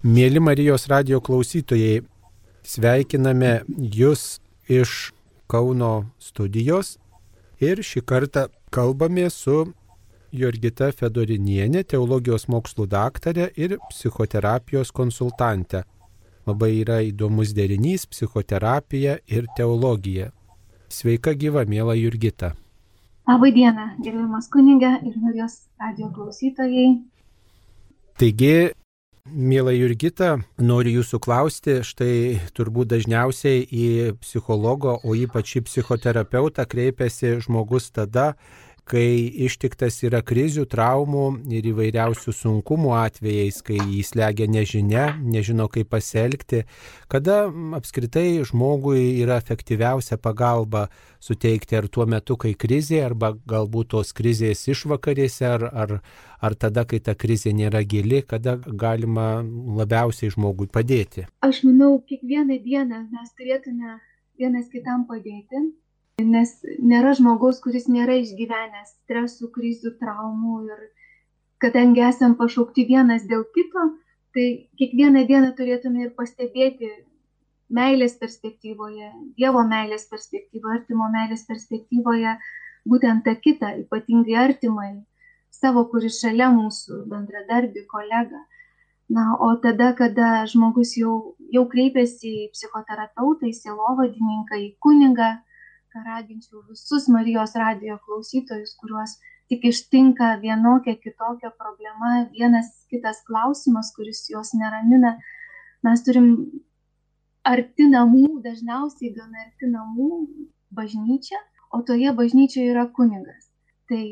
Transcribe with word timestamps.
Mėly 0.00 0.40
Marijos 0.40 0.86
radio 0.88 1.18
klausytojai, 1.20 1.98
sveikiname 2.64 3.58
Jūs 3.68 4.38
iš 4.64 5.12
Kauno 5.44 6.06
studijos 6.16 6.94
ir 7.60 7.82
šį 7.84 8.00
kartą 8.08 8.46
kalbame 8.72 9.26
su 9.28 9.74
Jurgita 10.32 10.88
Fedorinienė, 10.96 11.84
teologijos 11.84 12.48
mokslų 12.48 12.88
daktarė 12.88 13.50
ir 13.60 13.76
psichoterapijos 13.90 14.88
konsultantė. 14.88 15.84
Labai 16.48 16.80
yra 16.80 17.02
įdomus 17.04 17.52
derinys- 17.52 18.08
psichoterapija 18.14 19.18
ir 19.28 19.52
teologija. 19.54 20.32
Sveika 20.88 21.36
gyva, 21.36 21.68
mėla 21.68 21.92
Jurgita. 22.00 22.54
Labą 23.28 23.52
dieną, 23.52 24.00
gerbiamas 24.00 24.48
kunigė 24.48 24.96
ir 25.04 25.12
Marijos 25.20 25.68
radio 25.78 26.08
klausytojai. 26.08 27.02
Taigi, 28.16 28.72
Mėla 29.28 29.74
Jurgita, 29.76 30.38
noriu 30.56 31.00
jūsų 31.00 31.18
klausti, 31.20 31.74
štai 31.84 32.40
turbūt 32.56 32.88
dažniausiai 32.88 33.66
į 33.68 33.88
psichologo, 34.22 34.94
o 35.04 35.12
ypač 35.12 35.58
į 35.60 35.64
psichoterapeutą 35.68 36.64
kreipiasi 36.64 37.34
žmogus 37.44 37.90
tada, 37.92 38.32
kai 38.88 39.28
ištiktas 39.46 40.00
yra 40.06 40.20
krizių, 40.26 40.64
traumų 40.70 41.24
ir 41.52 41.68
įvairiausių 41.72 42.34
sunkumų 42.34 42.92
atvejais, 42.98 43.60
kai 43.66 43.78
jis 43.78 44.14
legia 44.18 44.48
nežinia, 44.50 45.04
nežino 45.20 45.68
kaip 45.72 45.90
pasielgti, 45.92 46.64
kada 47.10 47.46
apskritai 47.78 48.42
žmogui 48.46 49.20
yra 49.22 49.40
efektyviausia 49.42 50.18
pagalba 50.22 50.88
suteikti 51.20 51.76
ar 51.76 51.88
tuo 51.92 52.06
metu, 52.08 52.36
kai 52.40 52.54
krizė, 52.54 53.02
arba 53.04 53.34
galbūt 53.48 53.92
tos 53.94 54.14
krizės 54.16 54.64
išvakarėse, 54.72 55.46
ar, 55.48 55.66
ar, 55.70 55.96
ar 56.40 56.56
tada, 56.56 56.86
kai 56.88 57.02
ta 57.04 57.14
krizė 57.14 57.52
nėra 57.56 57.82
gili, 57.84 58.22
kada 58.22 58.56
galima 58.56 59.42
labiausiai 59.80 60.32
žmogui 60.32 60.70
padėti. 60.72 61.26
Aš 61.44 61.64
manau, 61.68 61.98
kiekvieną 62.08 62.60
dieną 62.64 63.04
mes 63.12 63.36
turėtume 63.36 63.98
vienas 64.40 64.72
kitam 64.72 65.04
padėti 65.08 65.68
nes 66.26 66.54
nėra 66.92 67.14
žmogaus, 67.18 67.60
kuris 67.64 67.88
nėra 67.88 68.16
išgyvenęs 68.20 68.94
stresų, 68.94 69.50
krizių, 69.54 69.94
traumų 70.00 70.56
ir 70.68 70.86
kadangi 71.60 72.02
esam 72.08 72.36
pašaukti 72.40 72.86
vienas 72.88 73.26
dėl 73.30 73.44
kito, 73.56 73.86
tai 74.34 74.46
kiekvieną 74.80 75.26
dieną 75.28 75.52
turėtume 75.58 76.06
ir 76.06 76.12
pastebėti 76.16 76.90
meilės 77.70 78.16
perspektyvoje, 78.20 79.10
Dievo 79.38 79.62
meilės 79.66 80.06
perspektyvoje, 80.10 80.80
artimo 80.80 81.10
meilės 81.12 81.44
perspektyvoje, 81.48 82.36
būtent 82.90 83.24
tą 83.26 83.34
kitą, 83.44 83.74
ypatingai 83.84 84.38
artimai, 84.44 84.92
savo, 85.54 85.84
kuris 85.92 86.20
šalia 86.22 86.50
mūsų, 86.54 87.04
bendradarbį, 87.10 87.84
kolegą. 87.90 88.40
Na, 89.10 89.34
o 89.42 89.50
tada, 89.62 89.90
kada 89.98 90.46
žmogus 90.46 90.94
jau, 90.98 91.34
jau 91.50 91.64
kreipiasi 91.70 92.34
į 92.44 92.50
psichoterapeutą, 92.54 93.48
į 93.50 93.56
sielovadininką, 93.58 94.58
į 94.66 94.68
kunigą, 94.84 95.32
ką 95.92 96.04
raginčiau 96.06 96.62
visus 96.68 97.08
Marijos 97.14 97.54
radijo 97.58 97.98
klausytojus, 98.06 98.76
kuriuos 98.80 99.16
tik 99.50 99.64
ištinka 99.72 100.36
vienokia 100.44 100.94
kitokia 101.04 101.50
problema, 101.62 102.10
vienas 102.36 102.70
kitas 102.90 103.22
klausimas, 103.26 103.92
kuris 103.96 104.22
juos 104.30 104.52
neramina. 104.54 105.16
Mes 105.86 106.04
turim 106.06 106.28
arti 107.52 107.88
namų, 107.90 108.26
dažniausiai 108.44 109.14
gana 109.16 109.46
arti 109.46 109.70
namų 109.70 110.10
bažnyčią, 110.80 111.40
o 111.74 111.82
toje 111.86 112.12
bažnyčioje 112.20 112.74
yra 112.74 112.86
kunigas. 112.98 113.48
Tai 113.90 114.04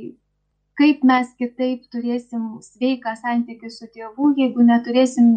kaip 0.78 1.04
mes 1.10 1.30
kitaip 1.38 1.86
turėsim 1.92 2.56
sveiką 2.64 3.14
santykių 3.22 3.70
su 3.74 3.86
tėvu, 3.94 4.32
jeigu 4.38 4.66
neturėsim 4.66 5.30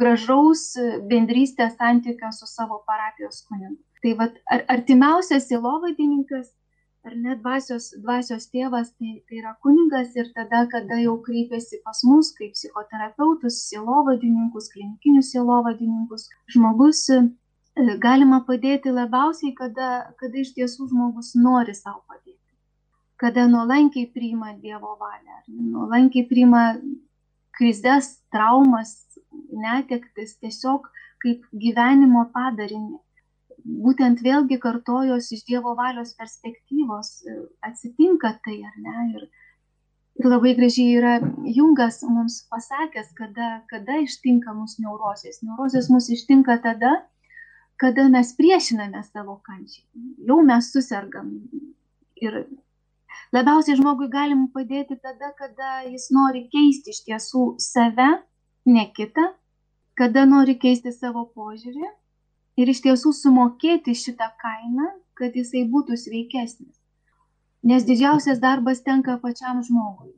gražaus 0.00 0.66
bendrystės 1.10 1.76
santykio 1.78 2.30
su 2.32 2.48
savo 2.50 2.82
parapijos 2.88 3.44
kunigu. 3.48 3.78
Tai 4.04 4.12
vat, 4.20 4.36
ar, 4.52 4.64
artimiausias 4.76 5.48
silovadininkas 5.48 6.50
ar 7.04 7.14
net 7.20 7.40
dvasios, 7.42 7.90
dvasios 8.00 8.46
tėvas, 8.52 8.90
tai, 8.96 9.18
tai 9.28 9.40
yra 9.42 9.52
kunigas 9.64 10.14
ir 10.16 10.30
tada, 10.36 10.64
kada 10.72 10.96
jau 11.02 11.18
kreipiasi 11.26 11.82
pas 11.84 12.00
mus 12.08 12.30
kaip 12.38 12.54
psichoterapeutus, 12.56 13.60
silovadininkus, 13.68 14.70
klinikinius 14.72 15.32
silovadininkus, 15.34 16.28
žmogus 16.54 17.02
e, 17.12 17.20
galima 18.06 18.40
padėti 18.48 18.94
labiausiai, 18.94 19.52
kada, 19.58 19.90
kada 20.20 20.40
iš 20.40 20.54
tiesų 20.56 20.88
žmogus 20.94 21.34
nori 21.36 21.76
savo 21.76 22.00
padėti. 22.08 22.40
Kada 23.20 23.44
nuolankiai 23.52 24.08
priima 24.14 24.54
Dievo 24.62 24.96
valią, 25.00 25.42
nuolankiai 25.74 26.24
priima 26.30 26.64
krizės, 27.58 28.10
traumas, 28.34 28.94
netektis 29.54 30.36
tiesiog 30.42 30.88
kaip 31.24 31.46
gyvenimo 31.52 32.26
padarinį. 32.34 32.98
Būtent 33.84 34.20
vėlgi 34.20 34.58
kartojos 34.60 35.30
iš 35.32 35.46
Dievo 35.48 35.72
valios 35.78 36.12
perspektyvos 36.18 37.14
atsitinka 37.64 38.34
tai, 38.44 38.58
ar 38.68 38.74
ne? 38.86 39.06
Ir, 39.14 39.22
ir 40.20 40.28
labai 40.28 40.52
gražiai 40.58 40.98
yra 40.98 41.14
Jungas 41.56 42.02
mums 42.04 42.42
pasakęs, 42.52 43.14
kada, 43.16 43.62
kada 43.72 44.02
ištinka 44.04 44.52
mūsų 44.52 44.84
neurozės. 44.84 45.40
Neurozės 45.46 45.88
mus 45.94 46.10
ištinka 46.12 46.58
tada, 46.66 46.92
kada 47.80 48.04
mes 48.12 48.34
priešiname 48.36 49.00
savo 49.08 49.38
kančiai. 49.48 49.86
Jau 50.28 50.42
mes 50.44 50.68
susirgam. 50.74 51.32
Ir 52.20 52.44
labiausiai 53.34 53.78
žmogui 53.78 54.08
galim 54.10 54.46
padėti 54.54 54.96
tada, 55.02 55.32
kada 55.38 55.82
jis 55.88 56.10
nori 56.14 56.44
keisti 56.52 56.94
iš 56.94 57.02
tiesų 57.08 57.44
save, 57.62 58.10
ne 58.66 58.86
kitą, 58.96 59.26
kada 59.98 60.24
nori 60.30 60.56
keisti 60.58 60.92
savo 60.94 61.26
požiūrį 61.34 61.88
ir 62.60 62.70
iš 62.70 62.82
tiesų 62.86 63.12
sumokėti 63.18 63.94
šitą 63.98 64.30
kainą, 64.42 64.90
kad 65.18 65.34
jisai 65.38 65.64
būtų 65.70 65.98
sveikesnis. 65.98 66.74
Nes 67.64 67.86
didžiausias 67.88 68.40
darbas 68.42 68.82
tenka 68.84 69.16
pačiam 69.22 69.62
žmogui. 69.64 70.12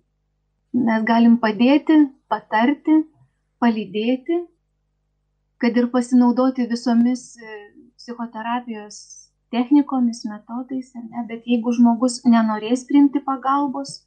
Mes 0.77 1.04
galim 1.09 1.37
padėti, 1.41 1.97
patarti, 2.28 3.04
palydėti, 3.62 4.43
kad 5.62 5.77
ir 5.77 5.87
pasinaudoti 5.93 6.66
visomis 6.69 7.31
e, 7.38 7.54
psichoterapijos 7.97 9.25
technikomis, 9.55 10.25
metodais, 10.29 10.93
ne? 10.95 11.25
bet 11.29 11.47
jeigu 11.47 11.73
žmogus 11.77 12.21
nenorės 12.25 12.84
priimti 12.89 13.23
pagalbos, 13.25 14.01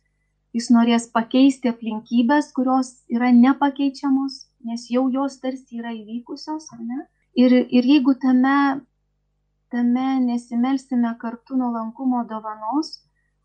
jis 0.56 0.70
norės 0.74 1.08
pakeisti 1.14 1.72
aplinkybės, 1.72 2.52
kurios 2.58 2.94
yra 3.14 3.32
nepakeičiamos, 3.36 4.46
nes 4.66 4.88
jau 4.92 5.08
jos 5.14 5.40
tarsi 5.44 5.80
yra 5.82 5.94
įvykusios, 5.96 6.70
ar 6.76 6.82
ne? 6.84 7.04
Ir, 7.40 7.54
ir 7.70 7.86
jeigu 7.86 8.16
tame, 8.20 8.82
tame 9.72 10.08
nesimelsime 10.26 11.14
kartu 11.22 11.60
nuolankumo 11.60 12.26
dovanos, 12.28 12.98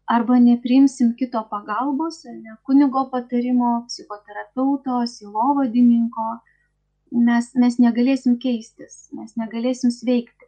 arba 0.06 0.38
neprimsim 0.40 1.12
kito 1.18 1.44
pagalbos, 1.50 2.24
ne 2.24 2.56
kunigo 2.64 3.04
patarimo, 3.12 3.84
psichoterapeuto, 3.88 5.04
silovadininko, 5.08 6.26
mes, 7.28 7.52
mes 7.54 7.78
negalėsim 7.80 8.38
keistis, 8.40 9.06
mes 9.12 9.36
negalėsim 9.40 9.92
sveikti. 9.94 10.43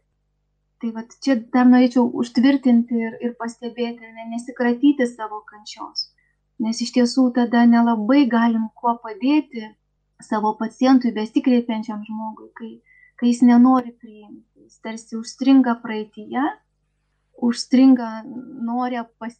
Tai 0.82 0.90
va 0.92 1.02
čia 1.24 1.38
dar 1.54 1.68
norėčiau 1.70 2.04
užtvirtinti 2.20 2.98
ir, 3.00 3.14
ir 3.24 3.32
pastebėti, 3.40 4.10
ne, 4.16 4.26
nesikratyti 4.34 5.06
savo 5.08 5.40
kančios. 5.48 6.10
Nes 6.60 6.80
iš 6.84 6.92
tiesų 6.96 7.30
tada 7.36 7.64
nelabai 7.68 8.26
galim 8.28 8.68
kuo 8.76 8.96
padėti 9.00 9.64
savo 10.24 10.52
pacientui 10.60 11.12
besikreipiančiam 11.16 12.04
žmogui, 12.04 12.50
kai, 12.58 12.70
kai 13.20 13.32
jis 13.32 13.42
nenori 13.44 13.92
priimti, 13.92 14.66
jis 14.66 14.78
tarsi 14.84 15.16
užstringa 15.16 15.76
praeitie, 15.82 16.44
užstringa 17.48 18.10
norė 18.68 19.04
pas, 19.20 19.36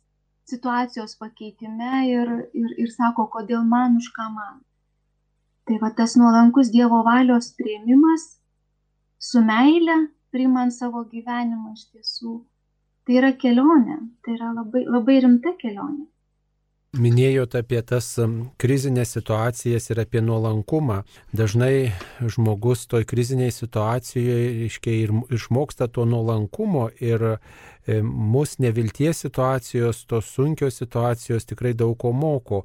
situacijos 0.46 1.16
pakeitime 1.19 2.06
ir, 2.08 2.32
ir, 2.54 2.75
ir 2.84 2.91
sako, 2.94 3.26
kodėl 3.32 3.64
man, 3.66 3.96
už 4.00 4.12
ką 4.16 4.28
man. 4.32 4.60
Tai 5.66 5.80
va 5.82 5.91
tas 5.91 6.14
nuolankus 6.20 6.70
Dievo 6.70 7.00
valios 7.06 7.50
prieimimas 7.58 8.28
su 9.19 9.43
meile, 9.43 9.96
priimant 10.34 10.75
savo 10.75 11.02
gyvenimą 11.12 11.73
iš 11.76 11.87
tiesų, 11.93 12.34
tai 13.06 13.19
yra 13.20 13.32
kelionė, 13.44 13.99
tai 14.25 14.37
yra 14.38 14.52
labai, 14.56 14.84
labai 14.96 15.19
rimta 15.25 15.55
kelionė. 15.62 16.06
Minėjote 16.96 17.60
apie 17.60 17.81
tas 17.84 18.06
krizinės 18.60 19.10
situacijas 19.16 19.90
ir 19.93 20.00
apie 20.00 20.22
nuolankumą. 20.25 21.02
Dažnai 21.37 21.93
žmogus 22.20 22.87
toj 22.88 23.04
kriziniai 23.08 23.52
situacijoje 23.52 24.50
reiškia, 24.62 24.94
ir 25.04 25.12
išmoksta 25.37 25.90
to 25.93 26.06
nuolankumo 26.08 26.88
ir 27.00 27.38
mus 28.02 28.56
nevilties 28.58 29.22
situacijos, 29.26 30.04
tos 30.10 30.32
sunkios 30.34 30.81
situacijos 30.81 31.46
tikrai 31.46 31.75
daug 31.75 31.96
ko 32.00 32.12
moko. 32.16 32.64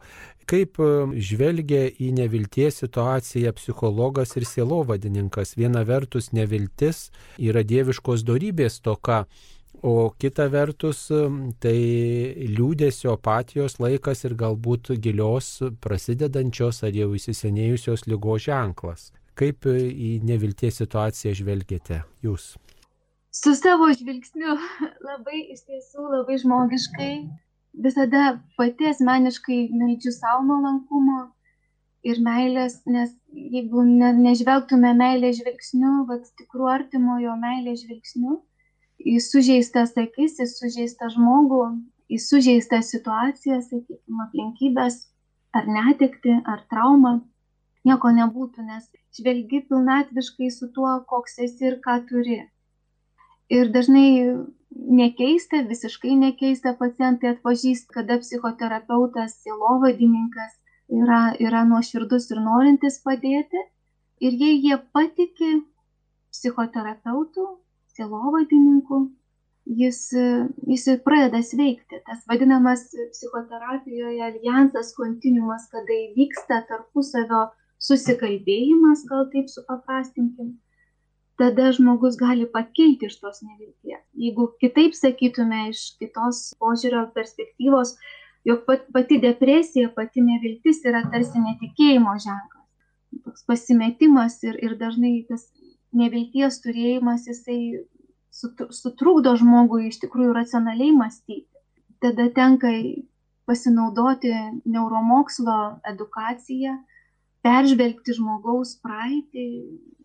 Kaip 0.50 0.80
žvelgia 1.16 1.86
į 2.02 2.12
nevilties 2.18 2.82
situaciją 2.82 3.54
psichologas 3.56 4.36
ir 4.40 4.48
sielovadininkas? 4.50 5.56
Viena 5.60 5.86
vertus 5.88 6.32
neviltis 6.36 7.10
yra 7.38 7.64
dieviškos 7.68 8.26
darybės 8.28 8.82
toka 8.84 9.26
O 9.82 10.12
kita 10.22 10.46
vertus, 10.54 11.08
tai 11.58 11.78
liūdėsio 12.54 13.16
apatijos 13.16 13.80
laikas 13.82 14.20
ir 14.28 14.36
galbūt 14.38 14.92
gilios 15.02 15.56
prasidedančios 15.82 16.84
ar 16.86 16.94
jau 16.94 17.08
įsisenėjusios 17.18 18.06
lygos 18.06 18.46
ženklas. 18.46 19.08
Kaip 19.34 19.66
į 19.66 20.20
nevilties 20.28 20.78
situaciją 20.84 21.34
žvelgiate 21.40 22.04
jūs? 22.22 22.52
Su 23.34 23.56
savo 23.58 23.88
žvilgsniu 23.96 24.54
labai 25.10 25.48
iš 25.56 25.66
tiesų 25.66 26.06
labai 26.14 26.38
žmogiškai 26.44 27.14
visada 27.74 28.38
pati 28.58 28.92
asmeniškai 28.92 29.60
meldžiu 29.72 30.14
savo 30.14 30.44
nuolankumo 30.46 31.24
ir 32.04 32.22
meilės, 32.26 32.82
nes 32.86 33.14
jeigu 33.34 33.84
ne, 33.88 34.14
nežvelgtume 34.28 34.94
meilės 34.98 35.40
žvilgsniu, 35.40 36.06
bet 36.10 36.30
tikrų 36.38 36.70
artimojo 36.76 37.34
meilės 37.42 37.86
žvilgsniu, 37.86 38.42
į 39.08 39.18
sužeistas 39.24 39.96
akis, 39.98 40.38
į 40.44 40.48
sužeistą 40.52 41.10
žmogų, 41.16 41.64
į 42.12 42.20
sužeistą 42.22 42.82
situaciją, 42.86 43.62
sakykime, 43.66 44.24
aplinkybės, 44.28 44.98
ar 45.58 45.68
netikti, 45.68 46.38
ar 46.48 46.64
traumą, 46.72 47.20
nieko 47.88 48.12
nebūtų, 48.16 48.66
nes 48.68 48.88
žvelgi 49.18 49.64
pilnatviškai 49.70 50.50
su 50.54 50.70
tuo, 50.76 50.94
koks 51.08 51.40
esi 51.48 51.70
ir 51.72 51.80
ką 51.86 51.98
turi. 52.10 52.40
Ir 53.52 53.72
dažnai 53.74 54.38
nekeista, 54.72 55.64
visiškai 55.68 56.16
nekeista, 56.16 56.76
pacientai 56.80 57.34
atpažįsta, 57.34 57.92
kada 57.98 58.20
psichoterapeutas, 58.22 59.36
silovadininkas 59.44 60.56
yra, 61.02 61.24
yra 61.40 61.66
nuoširdus 61.68 62.30
ir 62.32 62.40
norintis 62.46 63.02
padėti. 63.04 63.66
Ir 64.22 64.38
jei 64.38 64.60
jie 64.62 64.78
patiki 64.94 65.52
psichoterapeutų, 66.32 67.48
silovadininkų, 67.96 69.02
jis, 69.82 70.02
jis 70.74 70.88
pradeda 71.06 71.44
sveikti. 71.46 72.02
Tas 72.08 72.26
vadinamas 72.30 72.88
psichoterapijoje 73.14 74.26
alijansas, 74.32 74.94
kontinuumas, 74.98 75.70
kada 75.74 76.00
įvyksta 76.08 76.64
tarpusavio 76.72 77.48
susikalbėjimas, 77.82 79.08
gal 79.10 79.30
taip 79.34 79.50
supaprastinkim 79.54 80.56
tada 81.42 81.72
žmogus 81.74 82.18
gali 82.22 82.46
pakilti 82.54 83.08
iš 83.10 83.18
tos 83.22 83.42
nevilties. 83.42 84.02
Jeigu 84.24 84.48
kitaip 84.62 84.94
sakytume 84.98 85.70
iš 85.72 85.84
kitos 86.02 86.42
požiūrio 86.62 87.08
perspektyvos, 87.16 87.96
jog 88.46 88.66
pati 88.68 89.18
depresija, 89.24 89.90
pati 89.96 90.22
neviltis 90.26 90.84
yra 90.86 91.02
tarsi 91.14 91.42
netikėjimo 91.42 92.14
ženklas. 92.26 92.68
Toks 93.26 93.48
pasimetimas 93.50 94.38
ir, 94.48 94.60
ir 94.66 94.78
dažnai 94.80 95.16
tas 95.30 95.48
nevilties 95.94 96.60
turėjimas, 96.64 97.28
jisai 97.28 97.84
sutrukdo 98.32 99.36
žmogui 99.40 99.90
iš 99.90 100.00
tikrųjų 100.04 100.36
racionaliai 100.38 100.94
mąstyti. 100.96 101.48
Tada 102.02 102.30
tenka 102.34 102.72
pasinaudoti 103.46 104.32
neuromokslo 104.66 105.58
edukaciją, 105.92 106.78
peržvelgti 107.46 108.16
žmogaus 108.18 108.78
praeitį, 108.86 109.48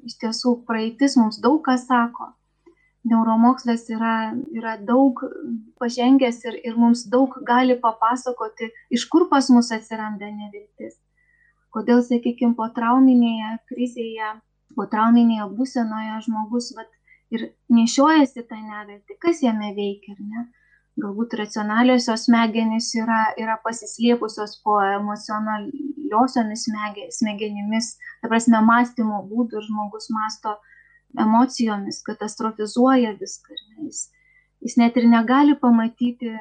iš 0.08 0.18
tiesų 0.22 0.56
praeitis 0.68 1.16
mums 1.20 1.38
daug 1.44 1.62
ką 1.64 1.76
sako. 1.80 2.32
Neuromokslas 3.06 3.84
yra, 3.94 4.34
yra 4.50 4.74
daug 4.82 5.20
pažengęs 5.78 6.40
ir, 6.48 6.56
ir 6.66 6.78
mums 6.80 7.04
daug 7.12 7.36
gali 7.46 7.76
papasakoti, 7.78 8.72
iš 8.90 9.06
kur 9.12 9.28
pas 9.30 9.46
mus 9.54 9.70
atsiranda 9.70 10.26
neviltis. 10.26 10.96
Kodėl, 11.70 12.00
sakykime, 12.02 12.56
po 12.58 12.66
trauminėje 12.74 13.52
krizėje, 13.70 14.32
po 14.76 14.86
trauminėje 14.92 15.48
būsenoje 15.56 16.20
žmogus 16.28 16.70
vat, 16.76 16.90
ir 17.34 17.48
nešiojasi 17.72 18.44
tą 18.50 18.60
neviltį, 18.60 19.18
kas 19.22 19.42
jame 19.42 19.72
veikia, 19.76 20.14
ar 20.14 20.22
ne? 20.22 20.46
galbūt 20.96 21.34
racionaliosios 21.36 22.24
smegenys 22.24 22.88
yra, 22.96 23.20
yra 23.36 23.58
pasislėpusios 23.64 24.56
po 24.64 24.78
emocionaliosiomis 24.80 26.64
smegenimis, 27.18 27.90
ta 28.22 28.30
prasme, 28.32 28.62
mąstymo 28.64 29.20
būdų 29.28 29.60
ir 29.60 29.66
žmogus 29.68 30.08
masto 30.14 30.56
emocijomis, 31.20 32.00
katastrofizuoja 32.06 33.12
viską. 33.20 33.58
Jis, 33.84 34.06
jis 34.64 34.78
net 34.80 34.96
ir 34.96 35.08
negali 35.12 35.58
pamatyti 35.60 36.32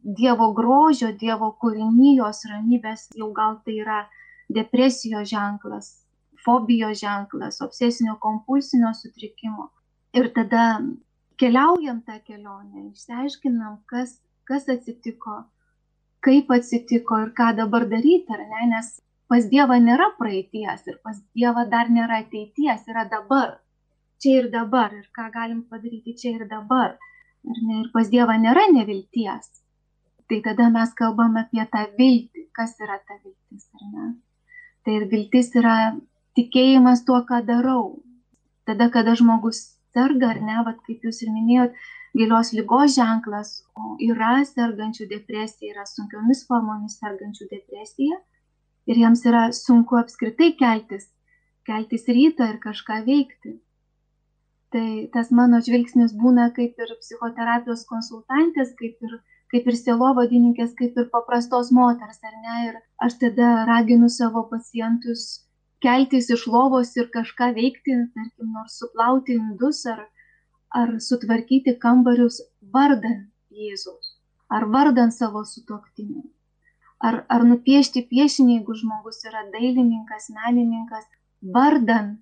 Dievo 0.00 0.54
grožio, 0.56 1.10
Dievo 1.12 1.50
kūrinijos 1.60 2.46
ramybės, 2.48 3.10
jau 3.12 3.28
gal 3.36 3.58
tai 3.66 3.74
yra 3.82 3.98
depresijos 4.48 5.28
ženklas, 5.28 5.90
fobijos 6.44 7.00
ženklas, 7.00 7.60
obsesinio 7.64 8.16
kompulsinio 8.20 8.92
sutrikimo. 8.94 9.68
Ir 10.16 10.30
tada 10.34 10.80
keliaujam 11.40 12.02
tą 12.06 12.18
kelionę, 12.26 12.90
išsiaiškinam, 12.90 13.78
kas, 13.90 14.18
kas 14.48 14.68
atsitiko, 14.68 15.44
kaip 16.24 16.50
atsitiko 16.56 17.20
ir 17.24 17.30
ką 17.36 17.52
dabar 17.60 17.86
daryti, 17.88 18.34
ar 18.34 18.42
ne, 18.52 18.66
nes 18.74 18.90
pas 19.30 19.46
Dievą 19.52 19.78
nėra 19.80 20.10
praeities 20.18 20.86
ir 20.90 20.98
pas 21.04 21.20
Dievą 21.38 21.64
dar 21.70 21.92
nėra 21.92 22.20
ateities, 22.24 22.84
yra 22.90 23.06
dabar, 23.08 23.56
čia 24.20 24.42
ir 24.42 24.50
dabar 24.52 24.92
ir 24.96 25.06
ką 25.16 25.30
galim 25.32 25.62
padaryti 25.70 26.16
čia 26.18 26.34
ir 26.36 26.48
dabar. 26.50 26.98
Ir, 27.44 27.56
ne, 27.64 27.80
ir 27.84 27.90
pas 27.94 28.10
Dievą 28.12 28.36
nėra 28.42 28.66
nevilties. 28.72 29.48
Tai 30.28 30.38
tada 30.44 30.68
mes 30.70 30.92
kalbam 30.98 31.38
apie 31.40 31.62
tą 31.72 31.86
viltį, 31.96 32.44
kas 32.54 32.76
yra 32.84 33.00
ta 33.06 33.16
viltis, 33.22 33.64
ar 33.78 33.86
ne? 33.94 34.10
Tai 34.84 34.92
ir 34.98 35.06
viltis 35.10 35.48
yra 35.58 35.76
tikėjimas 36.40 37.04
tuo, 37.04 37.20
ką 37.28 37.44
darau. 37.52 37.84
Tada, 38.68 38.88
kada 38.92 39.14
žmogus 39.18 39.62
serga 39.94 40.34
ar 40.34 40.40
ne, 40.48 40.58
vat, 40.66 40.82
kaip 40.86 41.04
jūs 41.06 41.22
ir 41.24 41.32
minėjot, 41.34 41.76
gilios 42.16 42.52
lygos 42.56 42.96
ženklas, 42.96 43.52
o 43.78 43.94
yra 44.02 44.40
sergančių 44.46 45.06
depresija, 45.10 45.74
yra 45.74 45.86
sunkiomis 45.86 46.44
formomis 46.48 46.98
sergančių 47.02 47.48
depresija 47.52 48.18
ir 48.90 49.00
jiems 49.02 49.24
yra 49.30 49.48
sunku 49.54 49.98
apskritai 50.00 50.52
keltis, 50.58 51.08
keltis 51.68 52.08
rytą 52.10 52.48
ir 52.54 52.62
kažką 52.62 53.02
veikti. 53.06 53.58
Tai 54.74 54.86
tas 55.14 55.30
mano 55.34 55.58
žvilgsnis 55.66 56.14
būna 56.14 56.48
kaip 56.56 56.78
ir 56.78 56.94
psichoterapijos 57.02 57.84
konsultantės, 57.90 58.72
kaip 58.78 59.06
ir, 59.06 59.16
kaip 59.50 59.66
ir 59.66 59.78
sielovadininkės, 59.78 60.74
kaip 60.78 60.98
ir 60.98 61.08
paprastos 61.14 61.72
moters, 61.74 62.20
ar 62.26 62.36
ne? 62.44 62.58
Ir 62.68 62.76
aš 63.06 63.18
tada 63.22 63.64
raginu 63.70 64.10
savo 64.10 64.44
pacientus 64.50 65.26
keltis 65.84 66.30
iš 66.34 66.46
lovos 66.46 66.94
ir 66.96 67.08
kažką 67.14 67.50
veikti, 67.56 67.96
tarkim, 68.14 68.52
nors 68.56 68.78
suplauti 68.80 69.36
indus 69.38 69.84
ar, 69.92 70.02
ar 70.80 70.96
sutvarkyti 71.02 71.76
kambarius 71.82 72.40
vardan 72.74 73.30
Jėzaus, 73.50 74.16
ar 74.48 74.68
vardan 74.74 75.10
savo 75.14 75.42
sutoktinių, 75.44 76.22
ar, 77.08 77.22
ar 77.28 77.46
nupiešti 77.48 78.04
piešinį, 78.10 78.58
jeigu 78.60 78.76
žmogus 78.82 79.24
yra 79.26 79.46
dailininkas, 79.54 80.28
menininkas, 80.36 81.08
vardan, 81.56 82.18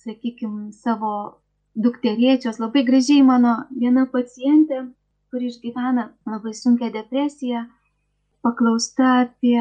sakykime, 0.00 0.72
savo 0.72 1.12
dukteriečios. 1.76 2.58
Labai 2.58 2.82
gražiai 2.88 3.22
mano 3.22 3.54
viena 3.76 4.06
pacientė, 4.10 4.86
kuri 5.30 5.52
išgyvena 5.52 6.08
labai 6.26 6.54
sunkia 6.56 6.90
depresija, 6.94 7.66
paklausta 8.42 9.12
apie 9.26 9.60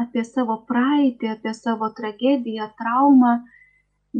apie 0.00 0.24
savo 0.24 0.58
praeitį, 0.68 1.32
apie 1.36 1.52
savo 1.56 1.88
tragediją, 1.96 2.68
traumą, 2.78 3.32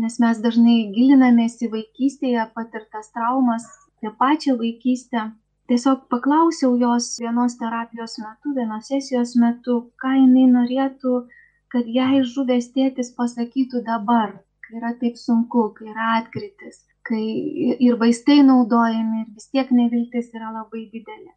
nes 0.02 0.19
mes 0.25 0.41
dažnai 0.45 0.79
gilinamės 0.97 1.59
į 1.64 1.71
vaikystėje 1.76 2.49
patirtas 2.57 3.12
traumas, 3.17 3.69
apie 3.97 4.12
pačią 4.19 4.57
vaikystę. 4.61 5.31
Tiesiog 5.71 6.09
paklausiau 6.12 6.75
jos 6.76 7.07
vienos 7.23 7.55
terapijos 7.61 8.19
metu, 8.21 8.52
vienos 8.57 8.88
sesijos 8.91 9.37
metu, 9.41 9.76
ką 10.02 10.11
jinai 10.19 10.49
norėtų, 10.57 11.12
kad 11.73 11.87
jai 11.99 12.23
žuvęs 12.33 12.73
tėtis 12.75 13.12
pasakytų 13.17 13.85
dabar, 13.87 14.35
kai 14.64 14.81
yra 14.81 14.91
taip 15.00 15.17
sunku, 15.21 15.69
kai 15.76 15.87
yra 15.95 16.09
atkritis, 16.19 16.83
kai 17.09 17.23
ir 17.87 17.97
vaistai 18.02 18.43
naudojami 18.49 19.23
ir 19.23 19.31
vis 19.38 19.49
tiek 19.55 19.71
neviltis 19.79 20.29
yra 20.35 20.50
labai 20.59 20.85
didelė. 20.93 21.33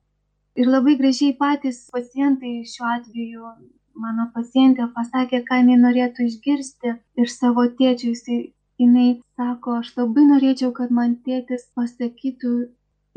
Ir 0.56 0.72
labai 0.72 0.98
gražiai 1.00 1.38
patys 1.40 1.86
pacientai 1.94 2.58
šiuo 2.74 2.92
atveju 2.98 3.54
mano 4.04 4.28
pacientė 4.36 4.88
pasakė, 4.96 5.42
ką 5.48 5.62
jinai 5.62 5.78
norėtų 5.82 6.28
išgirsti 6.30 6.96
iš 7.24 7.36
savo 7.40 7.66
tėčio. 7.80 8.12
Jisai, 8.14 8.40
jinai 8.82 9.08
sako, 9.40 9.80
aš 9.82 9.92
labai 10.00 10.26
norėčiau, 10.32 10.72
kad 10.80 10.94
man 11.00 11.18
tėtis 11.28 11.68
pasakytų, 11.80 12.54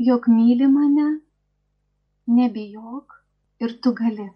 jog 0.09 0.27
myli 0.31 0.67
mane, 0.71 1.07
nebijok 2.39 3.19
ir 3.65 3.75
tu 3.83 3.93
gali. 4.01 4.29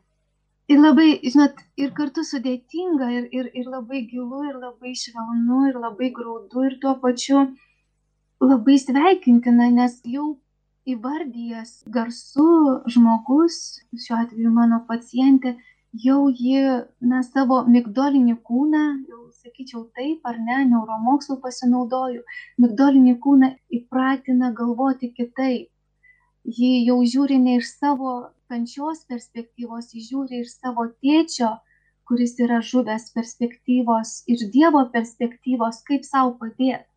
Ir 0.71 0.79
labai, 0.79 1.09
žinot, 1.23 1.59
ir 1.79 1.91
kartu 1.95 2.23
sudėtinga, 2.27 3.09
ir, 3.17 3.25
ir, 3.35 3.50
ir 3.59 3.67
labai 3.67 4.05
gilu, 4.07 4.45
ir 4.47 4.55
labai 4.59 4.93
švelnu, 4.95 5.65
ir 5.69 5.79
labai 5.79 6.09
graudu, 6.15 6.63
ir 6.69 6.77
tuo 6.83 6.95
pačiu 7.01 7.50
labai 8.43 8.77
sveikintina, 8.79 9.67
nes 9.75 10.00
jau 10.07 10.38
įvardyjas 10.88 11.83
garsu 11.95 12.47
žmogus, 12.95 13.59
šiuo 14.05 14.17
atveju 14.23 14.51
mano 14.55 14.81
pacientė, 14.88 15.55
jau 16.05 16.29
ji 16.41 16.62
na 17.12 17.21
savo 17.23 17.59
migdolinį 17.75 18.35
kūną, 18.50 18.83
jau 19.09 19.21
sakyčiau 19.41 19.83
taip 19.97 20.25
ar 20.31 20.39
ne, 20.47 20.62
neuromokslų 20.71 21.39
pasinaudoju, 21.43 22.23
migdolinį 22.65 23.17
kūną 23.25 23.51
įpratina 23.79 24.53
galvoti 24.62 25.13
kitaip. 25.19 25.69
Ji 26.43 26.71
jau 26.88 26.97
žiūri 27.07 27.38
ne 27.39 27.59
iš 27.59 27.69
savo 27.77 28.15
kančios 28.51 29.05
perspektyvos, 29.12 29.93
ji 29.93 30.07
žiūri 30.09 30.41
iš 30.43 30.57
savo 30.57 30.89
tėčio 31.00 31.53
kuris 32.07 32.33
yra 32.45 32.59
žuvęs 32.69 33.05
perspektyvos 33.15 34.09
ir 34.33 34.41
Dievo 34.55 34.81
perspektyvos, 34.95 35.79
kaip 35.88 36.03
savo 36.07 36.33
padėti. 36.41 36.89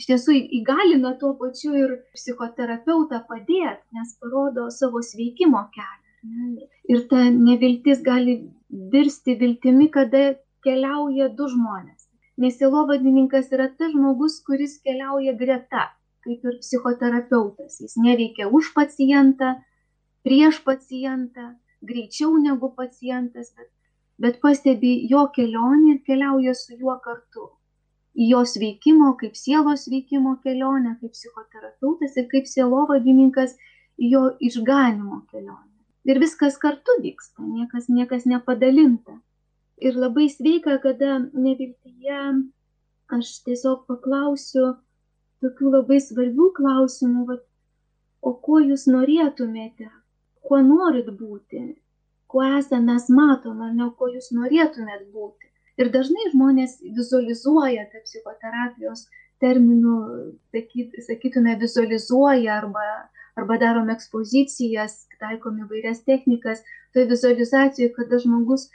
Iš 0.00 0.08
tiesų 0.10 0.36
įgalina 0.58 1.12
tuo 1.20 1.34
pačiu 1.40 1.74
ir 1.80 1.92
psichoterapeutą 2.16 3.20
padėti, 3.28 3.84
nes 3.98 4.16
parodo 4.22 4.70
savo 4.78 5.02
sveikimo 5.10 5.62
kelią. 5.76 6.03
Ir 6.88 7.04
ta 7.08 7.24
neviltis 7.30 8.00
gali 8.04 8.34
virsti 8.92 9.36
viltimi, 9.40 9.90
kada 9.96 10.34
keliauja 10.64 11.28
du 11.38 11.48
žmonės. 11.52 12.08
Nes 12.40 12.56
silovadininkas 12.58 13.52
yra 13.54 13.68
tas 13.78 13.92
žmogus, 13.92 14.40
kuris 14.46 14.78
keliauja 14.86 15.34
greta, 15.38 15.84
kaip 16.26 16.46
ir 16.48 16.56
psichoterapeutas. 16.62 17.78
Jis 17.84 17.94
neveikia 18.06 18.48
už 18.58 18.72
pacientą, 18.78 19.52
prieš 20.26 20.62
pacientą, 20.66 21.52
greičiau 21.84 22.38
negu 22.40 22.72
pacientas, 22.78 23.52
bet, 23.58 23.68
bet 24.18 24.40
pastebi 24.42 24.94
jo 25.10 25.26
kelionę 25.36 25.94
ir 25.94 26.00
keliauja 26.08 26.56
su 26.58 26.78
juo 26.80 26.96
kartu. 27.04 27.50
Į 28.14 28.30
jos 28.30 28.56
veikimo, 28.62 29.12
kaip 29.20 29.36
sielos 29.38 29.86
veikimo 29.90 30.36
kelionę, 30.42 30.96
kaip 31.00 31.14
psichoterapeutas 31.14 32.16
ir 32.16 32.28
kaip 32.32 32.50
sielovadininkas 32.50 33.56
jo 33.98 34.26
išganimo 34.40 35.22
kelionę. 35.30 35.73
Ir 36.04 36.20
viskas 36.20 36.58
kartu 36.60 36.98
vyksta, 37.00 37.42
niekas, 37.42 37.88
niekas 37.88 38.26
nepadalinta. 38.28 39.16
Ir 39.80 39.96
labai 39.98 40.28
sveika, 40.30 40.76
kada 40.82 41.18
neviltyje 41.32 42.18
aš 43.14 43.30
tiesiog 43.46 43.86
paklausiu 43.88 44.74
tokių 45.44 45.72
labai 45.78 45.98
svarbių 46.00 46.50
klausimų, 46.58 47.24
va, 47.30 47.38
o 48.24 48.34
ko 48.46 48.60
jūs 48.64 48.86
norėtumėte, 48.88 49.88
kuo 50.44 50.60
norit 50.64 51.08
būti, 51.18 51.64
kuo 52.28 52.44
esame 52.58 52.92
mes 52.92 53.08
matom, 53.08 53.60
ar 53.64 53.74
ne, 53.76 53.88
kuo 53.98 54.08
jūs 54.12 54.30
norėtumėt 54.36 55.08
būti. 55.12 55.50
Ir 55.80 55.90
dažnai 55.94 56.30
žmonės 56.32 56.78
vizualizuoja 56.84 57.88
tą 57.92 58.04
psichoterapijos 58.06 59.08
terminų, 59.42 59.96
sakyt, 60.54 60.94
sakytume, 61.08 61.56
vizualizuoja 61.60 62.60
arba, 62.60 62.84
arba 63.40 63.58
darom 63.62 63.90
ekspozicijas, 63.94 65.04
taikom 65.22 65.62
įvairias 65.64 66.04
technikas. 66.08 66.62
Tai 66.94 67.06
vizualizacijoje, 67.10 67.92
kada 67.96 68.20
žmogus 68.22 68.68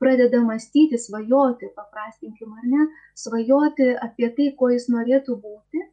pradeda 0.00 0.40
mąstyti, 0.44 1.00
svajoti, 1.00 1.72
paprastinkim 1.76 2.56
ar 2.56 2.70
ne, 2.72 2.88
svajoti 3.16 3.92
apie 4.08 4.32
tai, 4.38 4.48
kuo 4.56 4.72
jis 4.72 4.88
norėtų 4.92 5.36
būti 5.42 5.84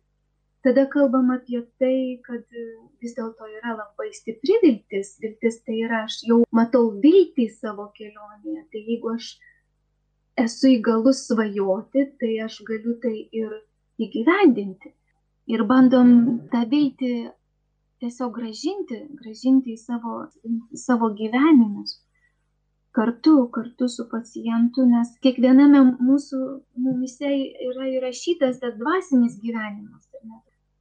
tada 0.64 0.86
kalbam 0.90 1.32
apie 1.32 1.62
tai, 1.80 2.20
kad 2.24 2.44
vis 3.04 3.16
dėlto 3.18 3.48
yra 3.60 3.76
labai 3.76 4.10
stipri 4.16 4.56
viltis. 4.64 5.18
Viltis 5.24 5.60
tai 5.68 5.82
yra, 5.84 6.06
aš 6.08 6.22
jau 6.28 6.40
matau 6.56 6.88
viltį 7.04 7.50
savo 7.52 7.90
kelionėje. 7.98 8.64
Tai 8.72 8.84
jeigu 8.88 9.14
aš 9.18 9.34
esu 10.46 10.72
įgalus 10.78 11.26
svajoti, 11.28 12.08
tai 12.20 12.34
aš 12.48 12.62
galiu 12.70 12.96
tai 13.04 13.16
ir 13.36 13.52
įgyvendinti. 14.02 14.94
Ir 15.52 15.66
bandom 15.68 16.14
tą 16.52 16.64
viltį 16.72 17.14
tiesiog 18.04 18.34
gražinti, 18.38 19.02
gražinti 19.24 19.74
į 19.74 19.82
savo, 19.82 20.22
į 20.46 20.82
savo 20.86 21.10
gyvenimus. 21.20 21.98
Kartu, 22.94 23.36
kartu 23.56 23.88
su 23.90 24.06
pacientu, 24.12 24.86
nes 24.86 25.16
kiekviename 25.26 25.82
mūsų 25.98 26.42
mumise 26.86 27.32
yra 27.72 27.88
įrašytas 27.98 28.60
tas 28.62 28.76
dvasinis 28.78 29.40
gyvenimas 29.42 30.04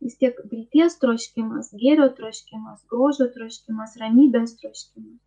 vis 0.02 0.16
tiek 0.20 0.38
vilties 0.50 0.96
troškimas, 1.02 1.70
gėrio 1.82 2.08
troškimas, 2.16 2.80
grožio 2.92 3.28
troškimas, 3.36 3.94
ramybės 4.02 4.56
troškimas. 4.62 5.20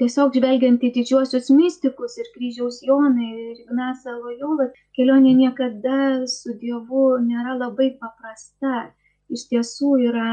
Tiesiog 0.00 0.34
žvelgiant 0.36 0.82
į 0.84 0.90
didžiuosius 0.98 1.48
mystikus 1.56 2.18
ir 2.20 2.28
kryžiaus 2.34 2.82
Jonai 2.84 3.30
ir 3.32 3.62
Ignasą 3.64 4.18
Lojolą, 4.18 4.68
kelionė 4.98 5.32
niekada 5.38 6.26
su 6.32 6.52
Dievu 6.60 7.06
nėra 7.24 7.56
labai 7.62 7.94
paprasta. 8.02 8.90
Iš 9.32 9.48
tiesų 9.50 9.94
yra, 10.10 10.28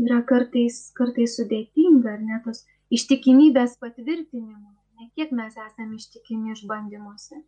yra 0.00 0.20
kartais, 0.26 0.82
kartais 0.96 1.38
sudėtinga, 1.38 2.16
ar 2.16 2.20
ne 2.26 2.42
tos 2.44 2.64
ištikimybės 2.92 3.78
patvirtinimu. 3.82 4.76
Ne 5.00 5.10
kiek 5.16 5.32
mes 5.32 5.56
esame 5.56 5.96
ištikimi 5.96 6.52
išbandymuose, 6.56 7.40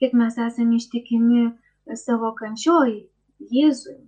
kiek 0.00 0.16
mes 0.16 0.36
esame 0.48 0.80
ištikimi 0.80 1.50
savo 1.96 2.34
kančioj 2.36 2.98
Jėzui 3.40 4.00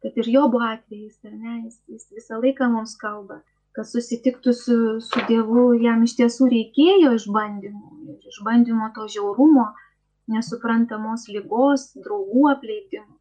kad 0.00 0.16
ir 0.16 0.28
Jobo 0.34 0.60
atvejais, 0.64 1.18
ar 1.24 1.32
ne, 1.36 1.54
jis, 1.66 1.76
jis 1.92 2.06
visą 2.16 2.40
laiką 2.40 2.68
mums 2.72 2.96
kalba, 3.00 3.40
kad 3.76 3.88
susitiktų 3.88 4.54
su, 4.56 4.76
su 5.04 5.24
Dievu, 5.28 5.66
jam 5.84 6.04
iš 6.06 6.16
tiesų 6.20 6.48
reikėjo 6.54 7.12
išbandymų, 7.18 8.16
išbandymo 8.32 8.90
to 8.96 9.06
žiaurumo, 9.14 9.68
nesuprantamos 10.32 11.28
lygos, 11.34 11.90
draugų 12.00 12.48
apleidimų. 12.54 13.19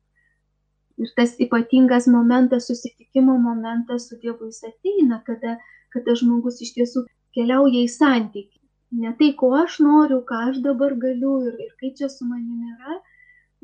Ir 1.00 1.12
tas 1.15 1.36
ypatingas 1.39 2.08
momentas, 2.12 2.65
susitikimo 2.68 3.38
momentas 3.39 4.08
su 4.10 4.18
Dievu 4.22 4.50
jis 4.50 4.63
ateina, 4.70 5.22
kada, 5.27 5.53
kada 5.96 6.15
žmogus 6.22 6.58
iš 6.65 6.74
tiesų 6.77 7.03
keliauja 7.38 7.84
į 7.86 7.91
santykių. 7.94 8.58
Ne 9.03 9.13
tai, 9.20 9.29
ko 9.39 9.51
aš 9.62 9.77
noriu, 9.86 10.18
ką 10.29 10.39
aš 10.50 10.58
dabar 10.65 10.96
galiu 11.03 11.38
ir, 11.48 11.53
ir 11.65 11.72
kaip 11.79 11.96
čia 12.00 12.10
su 12.12 12.27
manimi 12.27 12.74
yra, 12.74 12.98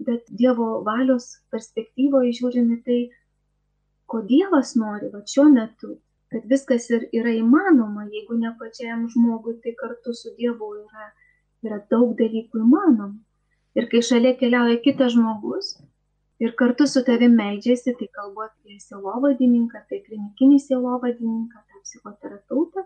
bet 0.08 0.32
Dievo 0.42 0.68
valios 0.86 1.26
perspektyvoje 1.52 2.32
žiūrime 2.40 2.78
tai, 2.86 3.00
ko 4.12 4.22
Dievas 4.30 4.76
nori, 4.80 5.10
va 5.16 5.24
šiuo 5.34 5.48
metu, 5.56 5.96
kad 6.32 6.46
viskas 6.52 6.88
ir 6.94 7.08
yra 7.20 7.34
įmanoma, 7.42 8.06
jeigu 8.14 8.38
ne 8.40 8.54
pačiam 8.62 9.10
žmogui, 9.12 9.58
tai 9.66 9.74
kartu 9.82 10.14
su 10.22 10.32
Dievu 10.40 10.72
yra, 10.78 11.10
yra 11.68 11.82
daug 11.92 12.16
dalykų 12.22 12.64
įmanoma. 12.64 13.18
Ir 13.76 13.90
kai 13.92 14.00
šalia 14.12 14.38
keliauja 14.40 14.80
kitas 14.88 15.18
žmogus 15.18 15.74
ir 16.44 16.56
kartu 16.60 16.88
su 16.88 17.04
tavim 17.08 17.38
meldžiasi, 17.40 17.96
tai 18.00 18.10
kalbu 18.18 18.46
apie 18.48 18.80
sielovadininką, 18.84 19.86
tai 19.90 20.02
klinikinį 20.08 20.60
sielovadininką, 20.66 21.64
tą 21.72 21.82
psichoterapeutą, 21.88 22.86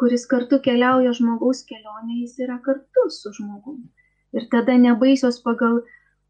kuris 0.00 0.26
kartu 0.30 0.60
keliauja 0.68 1.12
žmogaus 1.18 1.64
kelionė, 1.70 2.20
jis 2.22 2.38
yra 2.46 2.60
kartu 2.68 3.08
su 3.18 3.34
žmogumi. 3.38 3.90
Ir 4.34 4.48
tada 4.50 4.74
nebaisios 4.78 5.38
pagal 5.42 5.82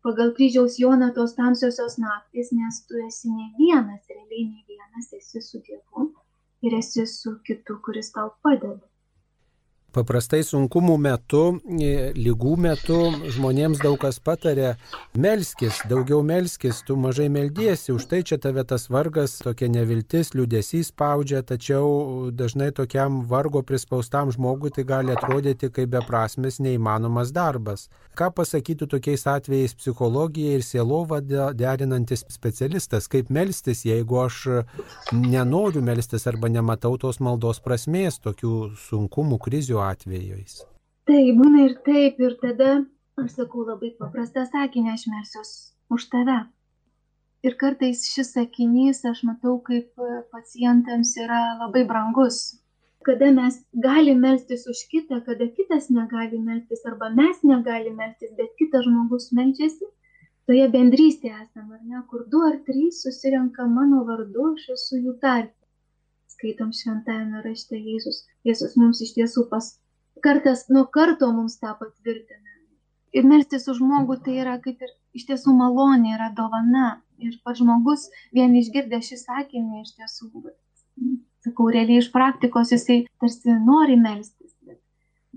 pagal 0.04 0.34
kryžiaus 0.36 0.74
Joną 0.78 1.08
tos 1.16 1.32
tamsiosios 1.38 1.94
naktis, 1.98 2.50
nes 2.52 2.80
tu 2.86 2.98
esi 3.06 3.30
ne 3.32 3.46
vienas, 3.58 4.02
realiai 4.10 4.44
ne 4.50 4.60
vienas, 4.68 5.06
esi 5.18 5.40
su 5.40 5.60
Dievu 5.64 6.10
ir 6.64 6.74
esi 6.78 7.06
su 7.06 7.38
kitu, 7.46 7.78
kuris 7.84 8.12
tau 8.12 8.34
padeda. 8.42 8.84
Paprastai 9.94 10.40
sunkumų 10.42 10.96
metu, 10.98 11.40
e, 11.78 12.10
lygų 12.18 12.56
metu 12.58 12.96
žmonėms 13.30 13.78
daug 13.78 13.94
kas 14.02 14.16
patarė, 14.18 14.72
melskis, 15.14 15.76
daugiau 15.86 16.18
melskis, 16.26 16.80
tu 16.82 16.96
mažai 16.98 17.28
meldiesi, 17.30 17.92
už 17.94 18.08
tai 18.10 18.24
čia 18.26 18.40
tave 18.42 18.64
tas 18.66 18.88
vargas, 18.90 19.36
tokia 19.44 19.68
neviltis, 19.70 20.32
liūdėsys 20.34 20.90
spaudžia, 20.90 21.44
tačiau 21.46 22.32
dažnai 22.34 22.72
tokiam 22.74 23.20
vargo 23.30 23.62
prispaustam 23.62 24.32
žmogui 24.34 24.72
tai 24.74 24.82
gali 24.88 25.14
atrodyti 25.14 25.70
kaip 25.70 25.92
beprasmis, 25.94 26.58
neįmanomas 26.58 27.30
darbas. 27.30 27.86
Ką 28.18 28.32
pasakytų 28.34 28.90
tokiais 28.96 29.26
atvejais 29.30 29.76
psichologija 29.78 30.58
ir 30.58 30.66
sielova 30.66 31.20
derinantis 31.22 32.26
specialistas, 32.34 33.06
kaip 33.10 33.30
melstis, 33.30 33.84
jeigu 33.86 34.18
aš 34.24 34.42
nenoriu 35.14 35.82
melstis 35.86 36.26
arba 36.30 36.50
nematau 36.50 36.96
tos 36.98 37.22
maldos 37.22 37.62
prasmės 37.62 38.18
tokių 38.26 38.54
sunkumų, 38.88 39.38
krizių 39.46 39.83
atvejais. 39.90 40.62
Tai 41.08 41.22
būna 41.38 41.66
ir 41.68 41.78
taip, 41.86 42.20
ir 42.20 42.36
tada 42.40 42.70
aš 43.20 43.38
sakau 43.38 43.64
labai 43.68 43.92
paprastą 43.98 44.44
sakinį, 44.48 44.94
aš 44.96 45.06
melsiuos 45.12 45.50
už 45.94 46.06
tave. 46.12 46.40
Ir 47.44 47.56
kartais 47.60 48.06
šis 48.08 48.32
sakinys, 48.36 49.02
aš 49.10 49.20
matau, 49.28 49.58
kaip 49.66 50.04
pacientams 50.32 51.10
yra 51.20 51.40
labai 51.60 51.84
brangus. 51.90 52.38
Kada 53.04 53.28
mes 53.36 53.58
galime 53.86 54.22
melstis 54.22 54.64
už 54.72 54.86
kitą, 54.92 55.18
kada 55.26 55.50
kitas 55.58 55.90
negali 55.92 56.38
melstis, 56.40 56.80
arba 56.88 57.10
mes 57.12 57.42
negalime 57.44 57.98
melstis, 58.00 58.32
bet 58.38 58.54
kitas 58.60 58.86
žmogus 58.86 59.28
melčiasi, 59.36 59.90
toje 60.48 60.70
bendrystėje 60.72 61.34
esame, 61.42 61.76
ar 61.76 61.82
ne, 61.84 62.00
kur 62.08 62.24
du 62.32 62.40
ar 62.48 62.56
trys 62.64 63.02
susirenka 63.04 63.68
mano 63.68 64.06
vardu, 64.08 64.54
aš 64.54 64.70
esu 64.78 65.02
jų 65.02 65.18
tarp 65.20 65.52
skaitom 66.34 66.72
šventajame 66.76 67.42
rašte 67.44 67.78
Jėzus. 67.78 68.24
Jėzus 68.46 68.76
mums 68.80 69.02
iš 69.04 69.14
tiesų 69.16 69.46
pas 69.50 69.74
kartas 70.24 70.66
nuo 70.70 70.84
karto 70.96 71.30
mums 71.32 71.58
tą 71.62 71.74
patvirtina. 71.80 72.42
Ir 73.14 73.26
melstis 73.30 73.68
už 73.70 73.78
žmogų 73.78 74.18
tai 74.26 74.40
yra 74.42 74.58
kaip 74.62 74.82
ir 74.82 74.92
iš 75.14 75.28
tiesų 75.30 75.54
malonė, 75.54 76.16
yra 76.16 76.30
dovana. 76.34 77.00
Ir 77.22 77.36
pats 77.46 77.60
žmogus 77.62 78.08
vien 78.34 78.56
išgirdė 78.58 78.98
šį 79.06 79.20
sakinį 79.20 79.84
iš 79.84 79.92
tiesų, 79.94 80.30
sakau, 81.44 81.68
realiai 81.70 82.00
iš 82.02 82.08
praktikos 82.14 82.72
jisai 82.74 83.04
tarsi 83.22 83.54
nori 83.68 83.94
melstis. 84.00 84.50
Bet, 84.66 84.80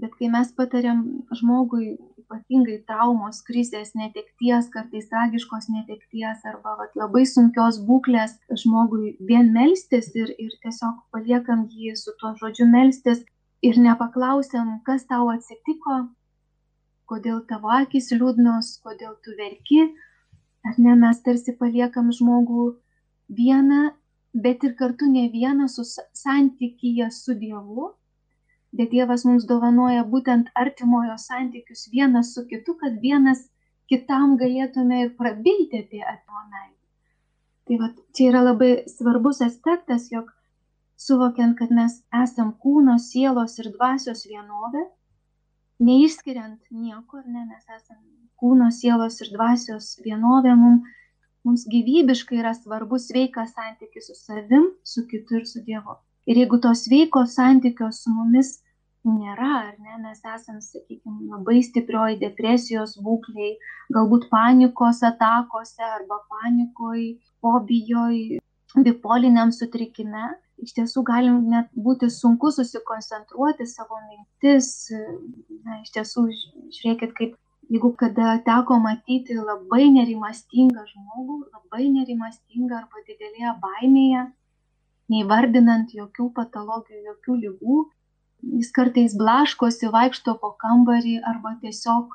bet 0.01 0.15
kai 0.17 0.31
mes 0.33 0.49
patariam 0.57 1.03
žmogui 1.37 1.93
ypatingai 2.27 2.81
traumos, 2.87 3.39
krizės, 3.47 3.93
netekties, 3.95 4.67
kartais 4.73 5.07
tragiškos 5.07 5.69
netekties 5.71 6.43
arba 6.43 6.75
vat, 6.79 6.91
labai 6.99 7.23
sunkios 7.25 7.79
būklės 7.87 8.35
žmogui 8.51 9.15
vien 9.29 9.53
melstis 9.53 10.11
ir, 10.15 10.33
ir 10.37 10.51
tiesiog 10.63 11.05
paliekam 11.15 11.67
jį 11.71 11.95
su 11.95 12.11
tuo 12.19 12.33
žodžiu 12.41 12.67
melstis 12.67 13.23
ir 13.63 13.79
nepaklausiam, 13.79 14.81
kas 14.83 15.07
tau 15.07 15.29
atsitiko, 15.31 16.09
kodėl 17.07 17.39
tavo 17.47 17.71
akis 17.71 18.11
liūdnos, 18.11 18.75
kodėl 18.83 19.15
tu 19.23 19.31
verki, 19.39 19.87
ar 20.67 20.75
ne 20.77 20.97
mes 20.99 21.23
tarsi 21.23 21.55
paliekam 21.55 22.11
žmogų 22.11 22.73
vieną, 23.39 23.93
bet 24.35 24.67
ir 24.67 24.75
kartu 24.75 25.07
ne 25.07 25.29
vieną 25.31 25.69
su 25.71 25.87
santykyje 25.87 27.07
su 27.11 27.39
Dievu, 27.39 27.93
bet 28.77 28.91
Dievas 28.93 29.25
mums 29.25 29.45
dovanoja 29.49 30.03
būtent 30.13 30.49
artimojo 30.63 31.17
santykius 31.21 31.87
vienas 31.93 32.33
su 32.35 32.45
kitu, 32.49 32.75
kad 32.81 32.99
vienas 33.01 33.47
kitam 33.89 34.35
galėtume 34.41 35.03
ir 35.05 35.13
prabilti 35.19 35.83
apie 35.83 36.03
artimo 36.03 36.43
meilę. 36.51 36.75
Tai 37.67 37.77
va, 37.81 37.87
čia 38.15 38.29
yra 38.31 38.43
labai 38.45 38.71
svarbus 38.91 39.41
aspektas, 39.43 40.11
jog 40.11 40.29
suvokiant, 40.97 41.57
kad 41.59 41.73
mes 41.79 41.97
esam 42.23 42.53
kūno, 42.63 42.97
sielos 43.01 43.57
ir 43.61 43.71
dvasios 43.73 44.23
vienovė, 44.29 44.85
neišskiriant 45.87 46.61
nieko, 46.71 47.21
ar 47.21 47.25
ne, 47.27 47.43
mes 47.49 47.65
esam 47.75 47.99
kūno, 48.41 48.69
sielos 48.73 49.19
ir 49.23 49.33
dvasios 49.33 49.95
vienovė, 50.05 50.55
mums, 50.57 50.95
mums 51.47 51.65
gyvybiškai 51.71 52.39
yra 52.41 52.53
svarbus 52.57 53.09
sveikas 53.11 53.53
santykis 53.57 54.09
su 54.09 54.17
savim, 54.17 54.71
su 54.83 55.05
kitu 55.09 55.41
ir 55.41 55.45
su 55.49 55.63
Dievu. 55.65 55.97
Ir 56.27 56.41
jeigu 56.41 56.59
tos 56.63 56.87
veiko 56.91 57.23
santykio 57.29 57.91
su 57.95 58.11
mumis 58.11 58.57
nėra, 59.07 59.51
ar 59.69 59.75
ne, 59.79 59.97
mes 60.03 60.19
esame, 60.19 60.61
sakykime, 60.63 61.29
labai 61.33 61.61
stiprioj 61.65 62.17
depresijos 62.23 62.97
būkliai, 63.03 63.55
galbūt 63.95 64.27
panikos 64.33 65.03
atakose 65.09 65.85
arba 65.87 66.19
panikoj, 66.33 67.05
fobijoj, 67.41 68.19
bipoliniam 68.83 69.53
sutrikime, 69.55 70.27
iš 70.61 70.73
tiesų 70.77 71.03
galim 71.07 71.41
net 71.51 71.69
būti 71.87 72.09
sunku 72.13 72.51
susikoncentruoti 72.53 73.67
savo 73.69 73.99
mintis. 74.07 74.89
Na, 75.63 75.81
iš 75.83 75.93
tiesų, 75.95 76.27
žiūrėkit, 76.77 77.13
kaip 77.17 77.35
jeigu 77.69 77.91
kada 77.99 78.37
teko 78.45 78.79
matyti 78.83 79.35
labai 79.35 79.87
nerimastingą 79.91 80.85
žmogų, 80.91 81.37
labai 81.53 81.87
nerimastingą 81.91 82.81
arba 82.81 83.03
didelėje 83.07 83.53
baimėje, 83.63 84.23
neįvardinant 85.13 85.93
jokių 85.95 86.31
patologijų, 86.37 87.03
jokių 87.11 87.37
lygų. 87.43 87.77
Jis 88.45 88.69
kartais 88.71 89.15
blaškosi, 89.17 89.89
vaikšto 89.93 90.35
po 90.41 90.51
kambarį 90.61 91.17
arba 91.25 91.55
tiesiog 91.61 92.13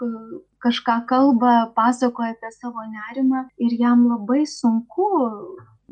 kažką 0.62 1.02
kalba, 1.10 1.54
pasakoja 1.74 2.36
apie 2.36 2.50
savo 2.54 2.84
nerimą 2.86 3.48
ir 3.58 3.74
jam 3.80 4.06
labai 4.06 4.44
sunku 4.46 5.08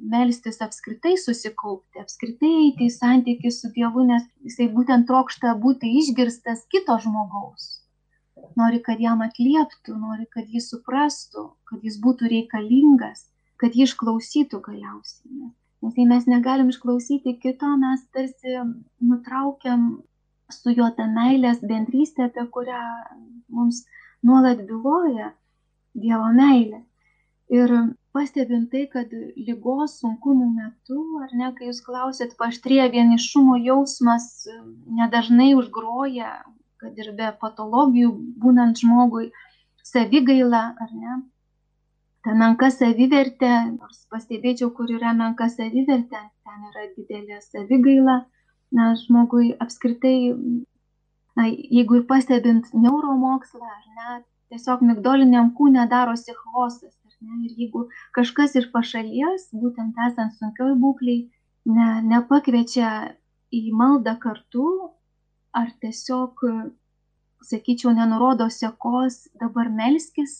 melstis 0.01 0.61
apskritai 0.65 1.17
susikaupti, 1.19 2.01
apskritai 2.01 2.51
eiti 2.65 2.87
į 2.89 2.95
santykių 2.95 3.53
su 3.53 3.71
Dievu, 3.75 4.07
nes 4.07 4.25
jisai 4.47 4.71
būtent 4.73 5.07
trokšta 5.11 5.55
būti 5.65 5.91
išgirstas 6.01 6.65
kito 6.73 6.97
žmogaus. 7.05 7.81
Nori, 8.57 8.81
kad 8.83 9.01
jam 9.03 9.21
atlieptų, 9.27 9.97
nori, 9.99 10.27
kad 10.31 10.49
jį 10.49 10.63
suprastų, 10.65 11.51
kad 11.69 11.85
jis 11.85 11.99
būtų 12.03 12.31
reikalingas, 12.33 13.27
kad 13.61 13.77
jį 13.77 13.91
išklausytų 13.91 14.63
galiausiai. 14.65 15.51
Nes 15.81 15.97
jei 15.97 16.07
mes 16.09 16.27
negalim 16.29 16.69
išklausyti 16.73 17.37
kito, 17.41 17.69
mes 17.81 18.03
tarsi 18.15 18.57
nutraukiam 19.01 20.01
su 20.55 20.75
juo 20.77 20.91
tą 20.97 21.07
meilės 21.15 21.63
bendrystę, 21.73 22.29
apie 22.29 22.47
kurią 22.55 22.83
mums 23.49 23.85
nuolat 24.23 24.63
byloja 24.69 25.33
Dievo 26.01 26.29
meilė. 26.37 26.85
Ir 27.51 27.73
pastebim 28.15 28.69
tai, 28.71 28.85
kad 28.93 29.11
lygos 29.49 29.97
sunkumų 29.99 30.47
metu, 30.55 31.01
ar 31.25 31.33
ne, 31.35 31.49
kai 31.57 31.67
jūs 31.67 31.81
klausėt, 31.83 32.37
paštrėja 32.39 32.87
vienišumo 32.95 33.57
jausmas, 33.65 34.29
nedažnai 35.01 35.51
užgroja, 35.59 36.31
kad 36.81 36.99
ir 37.03 37.11
be 37.19 37.33
patologijų 37.43 38.13
būnant 38.45 38.79
žmogui, 38.83 39.33
savigaila, 39.83 40.63
ar 40.79 40.95
ne, 40.95 41.19
ta 42.25 42.37
menka 42.39 42.71
savivertė, 42.75 43.51
nors 43.75 44.05
pastebėčiau, 44.13 44.71
kur 44.77 44.91
yra 44.95 45.13
menka 45.17 45.49
savivertė, 45.51 46.23
ten 46.47 46.69
yra 46.71 46.87
didelė 46.95 47.41
savigaila, 47.45 48.21
na, 48.75 48.95
žmogui 48.99 49.53
apskritai, 49.65 50.35
na, 51.39 51.47
jeigu 51.49 52.01
ir 52.01 52.07
pastebint 52.11 52.71
neuromokslą, 52.75 53.67
ar 53.67 53.85
ne, 53.99 54.23
tiesiog 54.51 54.83
migdoliniam 54.87 55.53
kūne 55.59 55.87
darosi 55.91 56.35
chaosas, 56.37 56.95
ne, 57.21 57.45
ir 57.47 57.57
jeigu 57.65 57.87
kažkas 58.17 58.57
iš 58.61 58.71
pašalies, 58.75 59.49
būtent 59.63 59.99
esant 60.09 60.37
sunkioj 60.39 60.77
būkliai, 60.83 61.25
ne, 61.77 61.89
nepakviečia 62.13 62.93
į 63.55 63.65
maldą 63.77 64.17
kartu, 64.23 64.69
ar 65.57 65.73
tiesiog, 65.83 66.45
sakyčiau, 67.51 67.93
nenurodo 67.97 68.47
sekos, 68.53 69.27
dabar 69.41 69.71
melskis, 69.75 70.39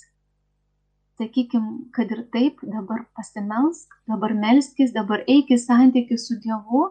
sakykim, 1.21 1.67
kad 1.97 2.13
ir 2.15 2.23
taip, 2.33 2.63
dabar 2.63 3.05
pasimelsk, 3.19 3.99
dabar 4.09 4.35
melskis, 4.37 4.95
dabar 4.97 5.25
eik 5.29 5.51
į 5.53 5.59
santykių 5.61 6.19
su 6.21 6.39
Dievu 6.41 6.87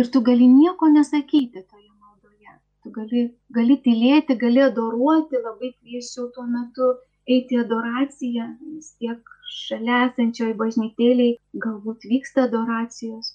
ir 0.00 0.10
tu 0.12 0.22
gali 0.28 0.46
nieko 0.50 0.88
nesakyti 0.96 1.62
toje 1.70 1.90
maldoje. 2.02 2.54
Tu 2.82 2.92
gali, 2.98 3.22
gali 3.58 3.76
tylėti, 3.86 4.38
gali 4.44 4.64
adoruoti, 4.68 5.42
labai 5.46 5.70
kvieščiau 5.76 6.30
tuo 6.34 6.46
metu 6.56 6.90
eiti 7.34 7.60
adoraciją, 7.60 8.48
vis 8.74 8.90
tiek 9.00 9.34
šalia 9.60 10.02
esančioje 10.08 10.56
bažnytėliai 10.60 11.38
galbūt 11.66 12.04
vyksta 12.10 12.48
adoracijos. 12.48 13.32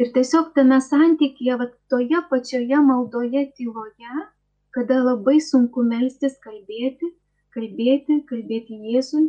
Ir 0.00 0.10
tiesiog 0.16 0.52
tame 0.56 0.80
santykėje, 0.84 1.56
va, 1.60 1.66
toje 1.92 2.20
pačioje 2.30 2.82
maldoje 2.90 3.46
tyloje, 3.56 4.26
kada 4.76 5.00
labai 5.04 5.38
sunku 5.44 5.84
melstis, 5.84 6.38
kalbėti, 6.44 7.10
kalbėti, 7.56 8.20
kalbėti 8.30 8.78
Jėzui, 8.94 9.26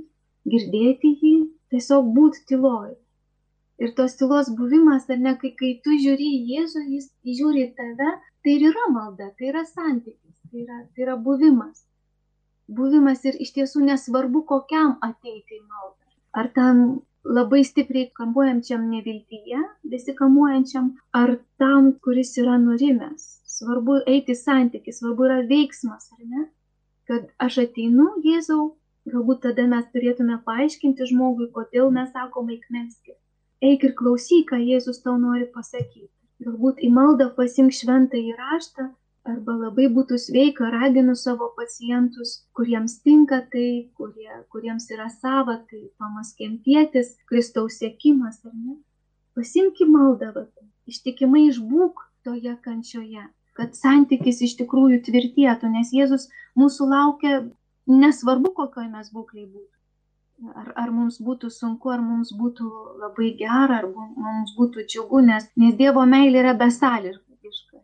girdėti 0.53 1.11
jį, 1.21 1.33
tiesiog 1.73 2.11
būti 2.15 2.45
tyloj. 2.51 2.93
Ir 3.81 3.93
tos 3.97 4.13
tylos 4.19 4.49
buvimas, 4.57 5.07
ar 5.09 5.21
ne, 5.25 5.33
kai, 5.41 5.51
kai 5.59 5.71
tu 5.83 5.95
žiūri 6.03 6.27
į 6.37 6.41
Jėzų, 6.55 6.81
jis 6.95 7.07
žiūri 7.39 7.63
į 7.65 7.69
tave, 7.77 8.09
tai 8.43 8.57
ir 8.57 8.67
yra 8.69 8.89
malda, 8.93 9.31
tai 9.37 9.47
yra 9.49 9.63
santykis, 9.69 10.35
tai 10.49 10.65
yra, 10.65 10.77
tai 10.93 11.05
yra 11.07 11.15
buvimas. 11.27 11.81
Buvimas 12.79 13.25
ir 13.25 13.39
iš 13.45 13.55
tiesų 13.55 13.81
nesvarbu, 13.87 14.43
kokiam 14.51 14.93
ateiti 15.07 15.57
į 15.57 15.63
maldą. 15.63 16.11
Ar 16.37 16.51
tam 16.57 16.83
labai 17.25 17.63
stipriai 17.67 18.11
kamuojančiam 18.19 18.85
neviltyje, 18.91 19.63
besikamuojančiam, 19.93 20.93
ar 21.17 21.35
tam, 21.61 21.91
kuris 22.05 22.35
yra 22.43 22.59
nurimęs. 22.61 23.27
Svarbu 23.57 23.97
eiti 24.13 24.37
santykį, 24.37 24.93
svarbu 24.99 25.27
yra 25.27 25.41
veiksmas, 25.49 26.09
ar 26.17 26.25
ne? 26.25 26.47
kad 27.09 27.27
aš 27.43 27.57
ateinu 27.65 28.05
Jėzau, 28.23 28.61
galbūt 29.11 29.41
tada 29.47 29.65
mes 29.67 29.89
turėtume 29.91 30.37
paaiškinti 30.45 31.09
žmogui, 31.09 31.49
kodėl 31.57 31.89
mes 31.91 32.13
sakome 32.13 32.55
eik 32.55 32.69
melskis. 32.71 33.17
Eik 33.61 33.83
ir 33.85 33.93
klausyk, 33.97 34.47
ką 34.49 34.57
Jėzus 34.57 35.03
tau 35.03 35.19
nori 35.21 35.45
pasakyti. 35.55 36.09
Galbūt 36.41 36.79
į 36.81 36.89
maldą 36.95 37.27
pasink 37.35 37.75
šventą 37.77 38.17
įraštą, 38.17 38.87
arba 39.29 39.53
labai 39.53 39.85
būtų 39.93 40.17
sveika, 40.21 40.69
raginu 40.73 41.13
savo 41.19 41.51
pacientus, 41.57 42.31
kuriems 42.57 42.97
tinka 43.05 43.41
tai, 43.53 43.67
kurie, 43.97 44.31
kuriems 44.53 44.89
yra 44.95 45.09
sava, 45.13 45.59
tai 45.69 45.83
Tomas 46.01 46.33
Kempietis, 46.39 47.13
Kristaus 47.29 47.77
sėkimas, 47.81 48.39
ar 48.47 48.55
ne? 48.55 48.79
Pasimki 49.37 49.85
maldą, 49.87 50.31
va, 50.37 50.47
ištikimai 50.89 51.45
išbūk 51.51 52.01
toje 52.25 52.55
kančioje, 52.65 53.27
kad 53.57 53.77
santykis 53.77 54.41
iš 54.47 54.57
tikrųjų 54.63 55.03
tvirtėtų, 55.05 55.69
nes 55.75 55.93
Jėzus 55.93 56.27
mūsų 56.57 56.89
laukia 56.89 57.43
nesvarbu, 57.85 58.55
kokioj 58.57 58.89
mes 58.89 59.13
būklei 59.13 59.45
būtų. 59.45 59.80
Ar, 60.41 60.69
ar 60.83 60.91
mums 60.91 61.19
būtų 61.21 61.51
sunku, 61.53 61.91
ar 61.93 62.01
mums 62.01 62.31
būtų 62.33 62.67
labai 63.01 63.31
gera, 63.41 63.81
ar 63.81 63.87
mums 63.93 64.53
būtų 64.57 64.85
džiugu, 64.89 65.21
nes, 65.27 65.47
nes 65.63 65.75
Dievo 65.81 66.05
meilė 66.13 66.41
yra 66.43 66.53
besąlygiška. 66.61 67.81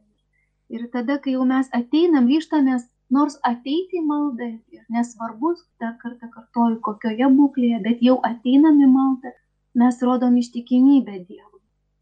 Ir 0.73 0.87
tada, 0.93 1.19
kai 1.23 1.35
jau 1.35 1.45
mes 1.51 1.69
ateinam, 1.79 2.29
ryštamės 2.31 2.87
nors 3.17 3.37
ateiti 3.51 4.01
į 4.01 4.05
maldą, 4.07 4.49
ir 4.73 4.85
nesvarbu, 4.95 5.53
dar 5.83 5.93
kartą 6.01 6.31
kartoju, 6.33 6.79
kokioje 6.87 7.29
būklėje, 7.37 7.83
bet 7.85 8.01
jau 8.09 8.17
ateinam 8.31 8.81
į 8.81 8.89
maldą, 8.95 9.35
mes 9.83 10.01
rodom 10.09 10.41
ištikimybę 10.41 11.21
Dievui 11.21 11.57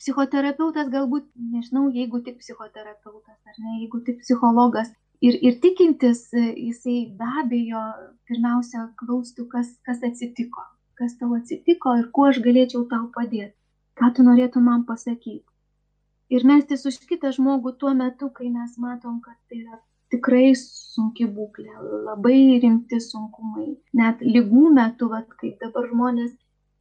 psichoterapeutas 0.06 0.90
galbūt, 0.94 1.26
nežinau, 1.54 1.88
jeigu 2.00 2.22
tik 2.26 2.38
psichoterapeutas 2.42 3.38
ar 3.50 3.56
ne, 3.58 3.80
jeigu 3.82 4.02
tik 4.06 4.20
psichologas 4.22 4.92
ir, 5.22 5.38
ir 5.48 5.58
tikintis, 5.64 6.28
jisai 6.34 6.98
be 7.20 7.32
abejo 7.42 7.82
pirmiausia 8.30 8.88
klaustų, 9.02 9.48
kas, 9.52 9.72
kas 9.88 10.04
atsitiko, 10.10 10.64
kas 11.00 11.18
tau 11.20 11.34
atsitiko 11.38 11.96
ir 12.02 12.08
kuo 12.16 12.30
aš 12.32 12.42
galėčiau 12.46 12.86
tau 12.92 13.10
padėti, 13.16 13.54
ką 14.00 14.12
tu 14.16 14.26
norėtum 14.28 14.68
man 14.70 14.86
pasakyti. 14.90 15.44
Ir 16.34 16.46
mestis 16.50 16.88
už 16.90 16.98
kitą 17.10 17.30
žmogų 17.36 17.76
tuo 17.82 17.92
metu, 17.94 18.32
kai 18.34 18.48
mes 18.50 18.80
matom, 18.82 19.20
kad 19.22 19.38
tai 19.50 19.62
yra 19.62 19.78
tikrai 20.14 20.56
sunki 20.58 21.28
būklė, 21.36 21.70
labai 22.08 22.40
rimti 22.64 23.00
sunkumai. 23.04 23.76
Net 24.00 24.24
lygų 24.26 24.72
metu, 24.74 25.10
vat, 25.12 25.30
kaip 25.42 25.62
dabar 25.62 25.88
žmonės 25.92 26.34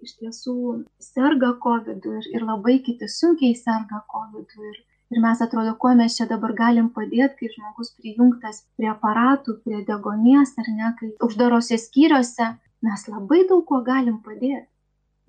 iš 0.05 0.17
tiesų 0.21 0.57
serga 1.01 1.55
COVID 1.65 2.09
ir, 2.13 2.27
ir 2.37 2.45
labai 2.45 2.79
kiti 2.87 3.09
sunkiai 3.09 3.57
serga 3.59 4.03
COVID 4.13 4.57
ir, 4.71 4.81
Ir 5.15 5.21
mes 5.23 5.41
atrodo, 5.45 5.73
kuo 5.79 5.93
mes 5.95 6.15
čia 6.19 6.25
dabar 6.27 6.53
galim 6.59 6.87
padėti, 6.95 7.37
kai 7.39 7.49
žmogus 7.53 7.93
prijungtas 7.99 8.57
prie 8.75 8.89
aparatų, 8.91 9.53
prie 9.67 9.83
degonės 9.87 10.57
ar 10.59 10.71
ne, 10.79 10.89
kai 10.99 11.11
uždarose 11.27 11.79
skyriuose, 11.79 12.49
mes 12.87 13.05
labai 13.11 13.45
daug 13.51 13.63
kuo 13.69 13.79
galim 13.87 14.17
padėti. 14.25 14.67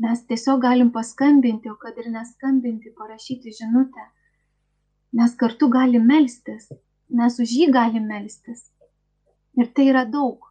Mes 0.02 0.24
tiesiog 0.32 0.64
galim 0.64 0.90
paskambinti, 0.96 1.70
o 1.70 1.76
kad 1.84 2.00
ir 2.02 2.10
neskambinti, 2.16 2.96
parašyti 2.98 3.54
žinutę. 3.60 4.08
Mes 5.22 5.38
kartu 5.44 5.70
galim 5.78 6.10
melstis, 6.10 6.66
mes 7.22 7.38
už 7.46 7.56
jį 7.60 7.70
galim 7.78 8.10
melstis. 8.10 8.66
Ir 9.62 9.70
tai 9.70 9.92
yra 9.94 10.04
daug. 10.18 10.50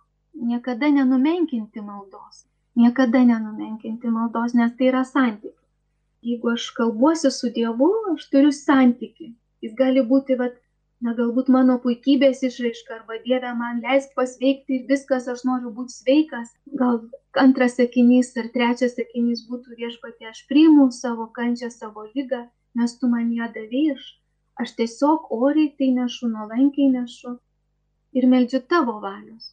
Niekada 0.52 0.94
nenumenkinti 0.94 1.82
maldos. 1.82 2.46
Niekada 2.78 3.26
nenumenkinti 3.32 4.14
maldos, 4.14 4.54
nes 4.54 4.78
tai 4.78 4.92
yra 4.92 5.02
santykis 5.10 5.63
jeigu 6.24 6.52
aš 6.54 6.70
kalbuosi 6.78 7.30
su 7.30 7.50
Dievu, 7.54 7.90
aš 8.14 8.28
turiu 8.32 8.52
santyki. 8.56 9.32
Jis 9.64 9.74
gali 9.78 10.02
būti, 10.10 10.36
vat, 10.40 10.56
na 11.04 11.12
galbūt 11.18 11.50
mano 11.52 11.76
puikybės 11.84 12.42
išraiška, 12.48 12.98
arba 13.00 13.20
Dieve 13.24 13.52
man 13.60 13.80
leisk 13.84 14.14
pasveikti 14.18 14.78
ir 14.78 14.84
viskas, 14.90 15.28
aš 15.28 15.44
noriu 15.48 15.72
būti 15.78 15.96
sveikas. 15.98 16.52
Gal 16.80 17.00
antras 17.44 17.78
sakinys 17.80 18.32
ar 18.40 18.50
trečias 18.56 18.96
sakinys 18.98 19.44
būtų 19.50 19.78
viešpatė, 19.80 20.30
aš 20.32 20.44
priimu 20.50 20.90
savo 20.98 21.28
kančią, 21.38 21.70
savo 21.74 22.06
lygą, 22.14 22.44
nes 22.80 22.98
tu 23.00 23.10
man 23.12 23.32
ją 23.32 23.50
davėjai. 23.56 23.98
Aš 24.62 24.76
tiesiog 24.78 25.32
oriai 25.34 25.72
tai 25.78 25.90
nešu, 25.96 26.28
nuolankiai 26.30 26.92
nešu 26.92 27.34
ir 28.14 28.26
meldžiu 28.30 28.60
tavo 28.70 29.00
valios. 29.02 29.50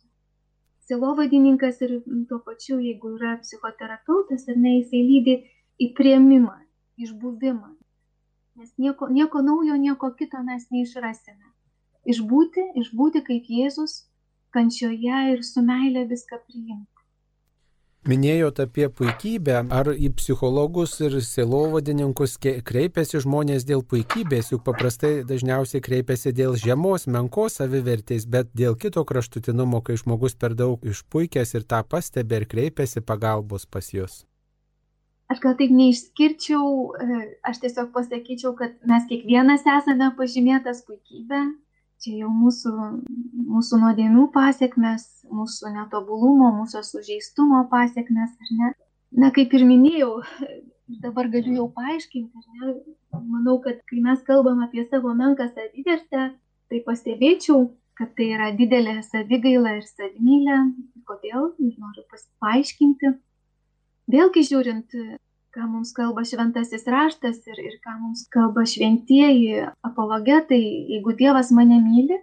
Silovadininkas 0.85 1.81
ir 1.85 1.95
tuo 2.29 2.37
pačiu, 2.45 2.77
jeigu 2.83 3.15
yra 3.17 3.37
psichoterapeutas 3.41 4.45
ar 4.51 4.59
ne, 4.61 4.75
jisai 4.81 5.01
lydi 5.07 5.35
į 5.81 5.91
prieimimą, 5.97 6.57
išbuvimą. 7.01 7.73
Nes 8.59 8.71
nieko, 8.77 9.09
nieko 9.09 9.41
naujo, 9.41 9.77
nieko 9.79 10.11
kito 10.19 10.41
mes 10.45 10.67
neišrasime. 10.73 11.51
Išbūti, 12.11 12.65
išbūti 12.81 13.21
kaip 13.27 13.49
Jėzus, 13.57 14.01
kančioje 14.55 15.27
ir 15.33 15.45
su 15.47 15.63
meilė 15.65 16.07
viską 16.09 16.41
priimti. 16.45 16.89
Minėjote 18.09 18.65
apie 18.65 18.87
puikybę, 18.89 19.59
ar 19.77 19.91
į 19.93 20.07
psichologus 20.17 20.95
ir 21.05 21.19
silovadininkus 21.21 22.33
kreipiasi 22.41 23.21
žmonės 23.21 23.67
dėl 23.69 23.83
puikybės, 23.85 24.49
juk 24.55 24.63
paprastai 24.65 25.11
dažniausiai 25.29 25.83
kreipiasi 25.85 26.33
dėl 26.33 26.57
žemos, 26.57 27.05
menkos 27.05 27.59
savivertės, 27.61 28.25
bet 28.25 28.49
dėl 28.57 28.73
kito 28.81 29.05
kraštutinumo, 29.05 29.83
kai 29.85 29.99
žmogus 30.01 30.33
per 30.33 30.57
daug 30.57 30.81
išpuikęs 30.81 31.53
ir 31.61 31.69
tą 31.69 31.85
pastebi 31.85 32.41
ir 32.41 32.49
kreipiasi 32.49 33.05
pagalbos 33.05 33.69
pas 33.69 33.93
jūs. 33.93 34.23
Aš 35.31 35.39
gal 35.39 35.53
taip 35.59 35.71
neišskirčiau, 35.71 36.69
e, 36.99 37.19
aš 37.47 37.61
tiesiog 37.63 37.91
pasakyčiau, 37.95 38.51
kad 38.59 38.73
mes 38.89 39.05
kiekvienas 39.07 39.63
esame 39.77 40.09
pažymėtas 40.17 40.81
puikybė, 40.87 41.41
čia 42.03 42.15
jau 42.23 42.31
mūsų, 42.35 42.73
mūsų 43.53 43.79
nuodėmių 43.83 44.25
pasiekmes, 44.35 45.05
mūsų 45.31 45.71
netobulumo, 45.77 46.49
mūsų 46.57 46.83
sužeistumo 46.87 47.63
pasiekmes, 47.71 48.33
ar 48.43 48.51
ne? 48.59 48.73
Na, 49.23 49.31
kaip 49.35 49.53
ir 49.55 49.63
minėjau, 49.69 50.11
dabar 51.05 51.31
galiu 51.31 51.55
jau 51.61 51.69
paaiškinti, 51.79 52.43
ar 52.43 52.59
ne? 52.59 52.75
Manau, 53.21 53.59
kad 53.63 53.79
kai 53.87 54.03
mes 54.03 54.19
kalbam 54.27 54.63
apie 54.65 54.83
savo 54.89 55.13
menką 55.15 55.47
savivertę, 55.53 56.27
tai 56.71 56.83
pastebėčiau, 56.87 57.69
kad 57.99 58.15
tai 58.17 58.31
yra 58.35 58.51
didelė 58.57 58.99
savigaila 59.05 59.77
ir 59.79 59.87
savimylė. 59.87 60.61
Kodėl? 61.07 61.51
Noriu 61.59 62.07
paaiškinti. 62.43 63.15
Vėlgi 64.11 64.43
žiūrint, 64.47 64.95
ką 65.55 65.67
mums 65.67 65.91
kalba 65.95 66.23
šventasis 66.27 66.85
raštas 66.89 67.41
ir, 67.47 67.59
ir 67.59 67.77
ką 67.83 67.95
mums 67.99 68.25
kalba 68.33 68.63
šventieji 68.67 69.65
apologetai, 69.87 70.61
jeigu 70.93 71.15
Dievas 71.19 71.51
mane 71.55 71.79
myli, 71.83 72.17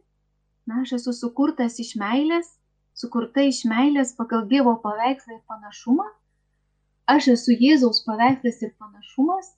na, 0.68 0.82
aš 0.84 0.96
esu 0.98 1.14
sukurtas 1.16 1.78
iš 1.84 1.94
meilės, 2.00 2.50
sukurta 2.98 3.44
iš 3.46 3.62
meilės 3.68 4.14
pagal 4.18 4.46
Dievo 4.50 4.74
paveikslą 4.84 5.38
ir 5.38 5.44
panašumą, 5.48 6.08
aš 7.14 7.30
esu 7.36 7.56
Jėzaus 7.56 8.02
paveikslas 8.08 8.60
ir 8.64 8.74
panašumas, 8.80 9.52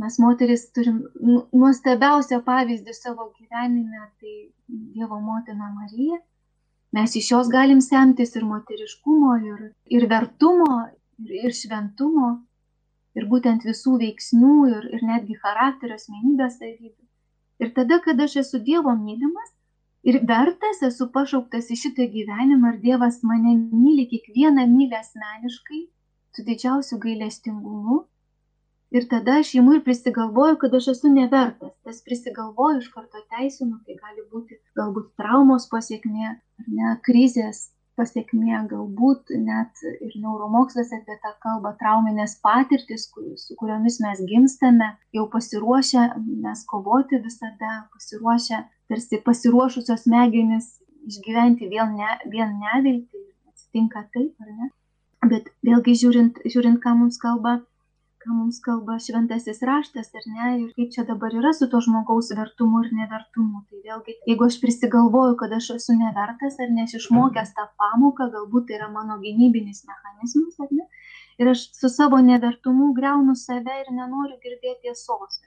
mes 0.00 0.16
moteris 0.22 0.64
turim 0.74 1.02
nu, 1.20 1.42
nuostabiausią 1.52 2.40
pavyzdį 2.46 2.96
savo 2.96 3.28
gyvenime, 3.36 4.06
tai 4.22 4.34
Dievo 4.94 5.20
motina 5.20 5.70
Marija. 5.74 6.18
Mes 6.96 7.12
iš 7.14 7.28
jos 7.30 7.50
galim 7.52 7.78
semtis 7.84 8.32
ir 8.34 8.46
moteriškumo, 8.48 9.34
ir, 9.46 9.58
ir 9.94 10.06
vertumo, 10.10 10.80
ir, 11.28 11.52
šventumo, 11.52 12.30
ir 13.18 13.26
būtent 13.30 13.64
visų 13.66 13.98
veiksnių, 14.00 14.56
ir, 14.72 14.90
ir 14.96 15.06
netgi 15.12 15.36
charakterio 15.44 15.98
asmenybės 16.00 16.58
savybių. 16.58 17.06
Ir 17.60 17.72
tada, 17.76 18.00
kada 18.04 18.24
aš 18.24 18.36
esu 18.44 18.60
Dievo 18.64 18.94
mylimas 18.96 19.50
ir 20.02 20.20
vertas, 20.28 20.80
esu 20.86 21.10
pašauktas 21.12 21.68
į 21.74 21.76
šitą 21.82 22.06
gyvenimą, 22.14 22.74
ir 22.74 22.78
Dievas 22.84 23.20
mane 23.26 23.56
myli 23.58 24.06
kiekvieną 24.12 24.64
mylę 24.70 25.00
asmeniškai, 25.02 25.82
su 26.36 26.46
didžiausiu 26.46 26.98
gailestingumu. 27.02 28.04
Ir 28.90 29.04
tada 29.10 29.36
aš 29.38 29.52
įimu 29.54 29.76
ir 29.76 29.82
prisigalvoju, 29.86 30.56
kad 30.62 30.72
aš 30.74 30.88
esu 30.94 31.10
nevertas. 31.12 31.74
Tas 31.86 32.00
prisigalvoju 32.06 32.80
iš 32.80 32.88
karto 32.94 33.20
teisinu, 33.34 33.76
tai 33.86 33.94
gali 34.00 34.24
būti 34.32 34.58
galbūt 34.78 35.12
traumos 35.20 35.68
pasiekmė, 35.70 36.32
ar 36.32 36.72
ne, 36.78 36.96
krizės, 37.06 37.68
pasiekmė 38.00 38.64
galbūt 38.72 39.32
net 39.44 39.84
ir 39.90 40.16
neuromokslas 40.24 40.92
apie 40.96 41.16
tą 41.22 41.34
kalbą 41.44 41.74
trauminės 41.82 42.38
patirtis, 42.44 43.06
su 43.44 43.56
kuriomis 43.60 44.00
mes 44.04 44.24
gimstame, 44.32 44.94
jau 45.16 45.26
pasiruošę 45.34 46.06
mes 46.46 46.64
kovoti 46.72 47.20
visada, 47.26 47.72
pasiruošę, 47.94 48.62
tarsi 48.90 49.20
pasiruošusios 49.28 50.06
smegenis 50.06 50.72
išgyventi 51.10 51.68
vėl, 51.70 51.92
ne, 51.96 52.16
vėl 52.32 52.54
nevilti, 52.56 53.24
atsitinka 53.52 54.06
taip, 54.14 54.34
ar 54.40 54.52
ne? 54.52 54.70
Bet 55.30 55.50
vėlgi 55.66 55.96
žiūrint, 56.00 56.40
žiūrint, 56.48 56.80
ką 56.80 56.94
mums 56.96 57.20
kalba 57.20 57.58
ką 58.30 58.36
mums 58.38 58.58
kalba 58.62 58.96
šventasis 59.02 59.58
raštas, 59.66 60.10
ar 60.18 60.26
ne, 60.34 60.48
ir 60.62 60.68
kaip 60.76 60.90
čia 60.94 61.04
dabar 61.08 61.34
yra 61.40 61.50
su 61.58 61.66
to 61.72 61.80
žmogaus 61.86 62.30
vertumu 62.38 62.82
ir 62.84 62.92
nevertumu. 62.98 63.62
Tai 63.66 63.80
vėlgi, 63.86 64.14
jeigu 64.30 64.46
aš 64.46 64.58
prisigalvoju, 64.62 65.34
kad 65.40 65.54
aš 65.58 65.70
esu 65.76 65.96
nevertas 65.98 66.60
ar 66.62 66.70
nesišmokęs 66.76 67.50
tą 67.56 67.66
pamoką, 67.82 68.30
galbūt 68.36 68.68
tai 68.68 68.78
yra 68.78 68.88
mano 68.94 69.18
gynybinis 69.24 69.82
mechanizmas, 69.90 70.60
ar 70.62 70.70
ne, 70.78 70.86
ir 71.42 71.52
aš 71.54 71.66
su 71.80 71.90
savo 71.90 72.22
nevertumu 72.30 72.92
greunu 73.00 73.34
save 73.42 73.80
ir 73.82 73.90
nenoriu 73.98 74.38
girdėti 74.44 74.86
tiesos. 74.86 75.40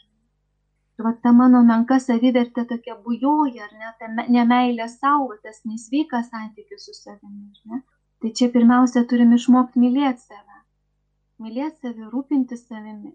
Ir 0.99 1.07
va 1.07 1.15
ta 1.23 1.31
mano 1.33 1.63
menka 1.65 2.01
savivertė 2.03 2.67
tokia 2.69 2.99
bujoja, 3.05 3.69
ar 3.69 3.77
ne, 3.79 3.93
ta 3.99 4.29
nemailė 4.37 4.89
savo, 4.91 5.31
tas 5.45 5.63
nesveikas 5.69 6.33
santykis 6.35 6.89
su 6.89 6.99
savimi, 6.99 7.47
ar 7.53 7.75
ne. 7.75 7.85
Tai 8.19 8.31
čia 8.39 8.51
pirmiausia 8.51 9.07
turim 9.07 9.31
išmokti 9.35 9.81
mylėti 9.83 10.27
save 10.27 10.52
mylėti 11.43 11.89
save, 11.89 12.09
rūpinti 12.11 12.57
savimi, 12.59 13.13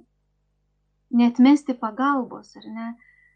netmesti 1.20 1.76
pagalbos, 1.78 2.54
ar 2.60 2.66
ne? 2.68 2.88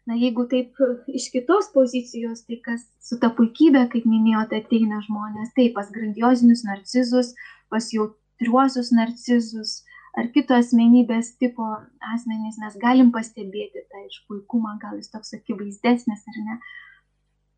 Na, 0.03 0.17
jeigu 0.19 0.43
taip 0.51 0.75
iš 1.07 1.29
kitos 1.31 1.69
pozicijos, 1.71 2.41
tai 2.43 2.57
kas 2.65 2.81
su 2.99 3.15
ta 3.21 3.29
puikybė, 3.37 3.85
kaip 3.93 4.03
minėjote, 4.09 4.59
ateina 4.59 4.99
žmonės, 5.05 5.53
tai 5.55 5.69
pas 5.75 5.87
grandiozinius 5.95 6.65
narcizus, 6.67 7.31
pas 7.71 7.87
jautriuosius 7.95 8.91
narcizus 8.91 9.77
ar 10.19 10.29
kito 10.33 10.55
asmenybės 10.57 11.33
tipo 11.41 11.65
asmenys 12.13 12.59
mes 12.61 12.77
galim 12.81 13.11
pastebėti 13.15 13.85
tą 13.89 14.03
iš 14.05 14.19
puikumą, 14.29 14.75
gal 14.81 14.97
jis 14.99 15.11
toks 15.13 15.33
akivaizdesnis 15.39 16.25
ar 16.33 16.39
ne. 16.47 16.57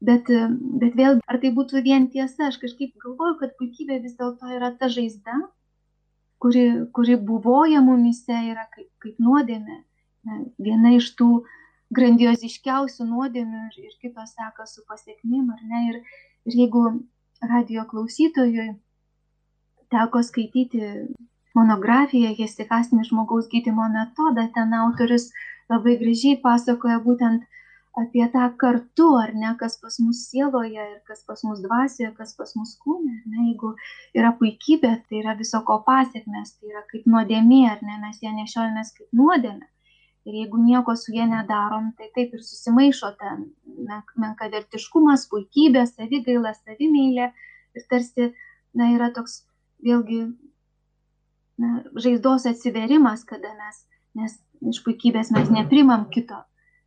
Bet, 0.05 0.29
bet 0.81 0.95
vėl, 0.99 1.19
ar 1.25 1.39
tai 1.41 1.51
būtų 1.55 1.81
vien 1.83 2.07
tiesa, 2.13 2.49
aš 2.49 2.59
kažkaip 2.61 2.95
galvoju, 3.03 3.39
kad 3.41 3.55
puikybė 3.59 4.01
vis 4.03 4.15
dėlto 4.19 4.51
yra 4.57 4.71
ta 4.79 4.89
žaizda, 4.91 5.39
kuri, 6.39 6.63
kuri 6.95 7.17
buvoja 7.17 7.81
mumise, 7.81 8.37
yra 8.51 8.65
kaip, 8.73 8.89
kaip 9.03 9.19
nuodėmė. 9.21 9.81
Viena 10.61 10.95
iš 10.97 11.11
tų 11.19 11.29
grandioziškiausių 11.95 13.05
nuodėmių 13.09 13.61
ir, 13.69 13.89
ir 13.89 13.93
kitos 14.01 14.33
seka 14.33 14.65
su 14.69 14.83
pasiekmim, 14.89 15.51
ar 15.53 15.61
ne? 15.69 15.83
Ir, 15.91 16.01
ir 16.49 16.59
jeigu 16.63 16.85
radio 17.45 17.85
klausytojui 17.89 18.71
teko 19.93 20.21
skaityti 20.25 20.81
monografiją 21.55 22.33
Hestikastinį 22.37 23.05
žmogaus 23.09 23.49
gydymo 23.51 23.87
metodą, 23.93 24.47
ten 24.55 24.73
autorius 24.75 25.29
labai 25.71 25.95
gražiai 26.01 26.39
pasakoja 26.41 26.97
būtent 27.05 27.45
apie 27.95 28.25
tą 28.31 28.49
kartu, 28.59 29.07
ar 29.17 29.31
ne, 29.35 29.53
kas 29.59 29.77
pas 29.81 29.95
mus 30.03 30.25
sieloje 30.29 30.83
ir 30.91 30.97
kas 31.07 31.23
pas 31.27 31.43
mus 31.47 31.61
dvasioje, 31.63 32.11
kas 32.17 32.35
pas 32.35 32.51
mus 32.59 32.73
kūne, 32.83 33.13
ar 33.21 33.29
ne, 33.31 33.45
jeigu 33.49 33.71
yra 34.19 34.33
puikybė, 34.39 34.91
tai 35.07 35.21
yra 35.21 35.35
viso 35.39 35.61
ko 35.67 35.79
pasiekmes, 35.87 36.57
tai 36.57 36.73
yra 36.73 36.83
kaip 36.91 37.07
nuodėmė, 37.07 37.61
ar 37.71 37.83
ne, 37.87 37.99
mes 38.03 38.19
ją 38.23 38.33
nešiojamės 38.35 38.91
kaip 38.97 39.19
nuodėmė. 39.21 39.69
Ir 40.25 40.39
jeigu 40.41 40.57
nieko 40.57 40.95
su 40.97 41.13
jie 41.13 41.27
nedarom, 41.29 41.91
tai 41.97 42.09
taip 42.15 42.33
ir 42.33 42.41
susimaišo 42.43 43.11
ten 43.19 43.43
menkavertiškumas, 44.23 45.27
puikybė, 45.29 45.85
savigaila, 45.91 46.55
savimėlė 46.63 47.29
ir 47.77 47.85
tarsi, 47.91 48.31
na, 48.73 48.89
yra 48.95 49.11
toks 49.13 49.43
vėlgi 49.85 50.23
na, 51.61 51.83
žaizdos 52.01 52.49
atsiverimas, 52.49 53.23
kada 53.29 53.53
mes, 53.59 53.85
nes 54.17 54.35
iš 54.73 54.81
puikybės 54.87 55.31
mes 55.35 55.53
neprimam 55.53 56.09
kito, 56.11 56.41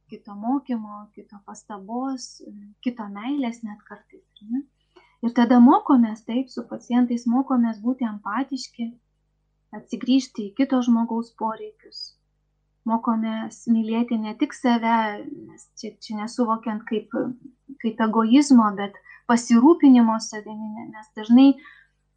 kito 0.09 0.35
mokymo, 0.35 1.07
kito 1.15 1.39
pastabos, 1.47 2.41
kito 2.85 3.07
meilės 3.13 3.63
net 3.67 3.83
kartais. 3.89 4.25
Ne? 4.43 4.65
Ir 5.25 5.35
tada 5.35 5.59
mokomės 5.63 6.23
taip, 6.27 6.51
su 6.53 6.63
pacientais 6.71 7.27
mokomės 7.27 7.81
būti 7.83 8.07
empatiški, 8.07 8.93
atsigrįžti 9.75 10.49
į 10.49 10.55
kito 10.61 10.81
žmogaus 10.87 11.33
poreikius. 11.41 12.15
Mokomės 12.89 13.67
mylėti 13.69 14.17
ne 14.21 14.33
tik 14.39 14.55
save, 14.57 15.25
nes 15.51 15.67
čia, 15.81 15.93
čia 16.01 16.21
nesuvokiant 16.23 16.87
kaip, 16.89 17.13
kaip 17.83 18.01
egoizmo, 18.07 18.71
bet 18.79 18.97
pasirūpinimo 19.29 20.17
savimi, 20.25 20.87
nes 20.95 21.11
dažnai, 21.19 21.51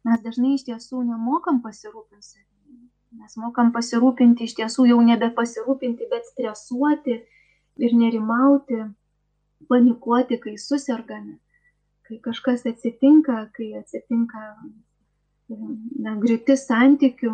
mes 0.08 0.24
dažnai 0.24 0.54
iš 0.56 0.64
tiesų 0.70 1.02
nemokam 1.10 1.60
pasirūpinti 1.66 2.24
savimi. 2.24 2.52
Mes 3.20 3.36
mokam 3.36 3.74
pasirūpinti 3.74 4.46
iš 4.48 4.56
tiesų 4.62 4.86
jau 4.88 5.00
nebepasirūpinti, 5.04 6.08
bet 6.08 6.30
stresuoti 6.30 7.18
ir 7.76 7.94
nerimauti, 7.96 8.82
panikuoti, 9.68 10.38
kai 10.42 10.56
susirgame, 10.58 11.38
kai 12.08 12.18
kažkas 12.24 12.66
atsitinka, 12.68 13.38
kai 13.56 13.72
atsitinka 13.80 14.42
na, 16.02 16.16
griūtis 16.22 16.66
santykių, 16.68 17.32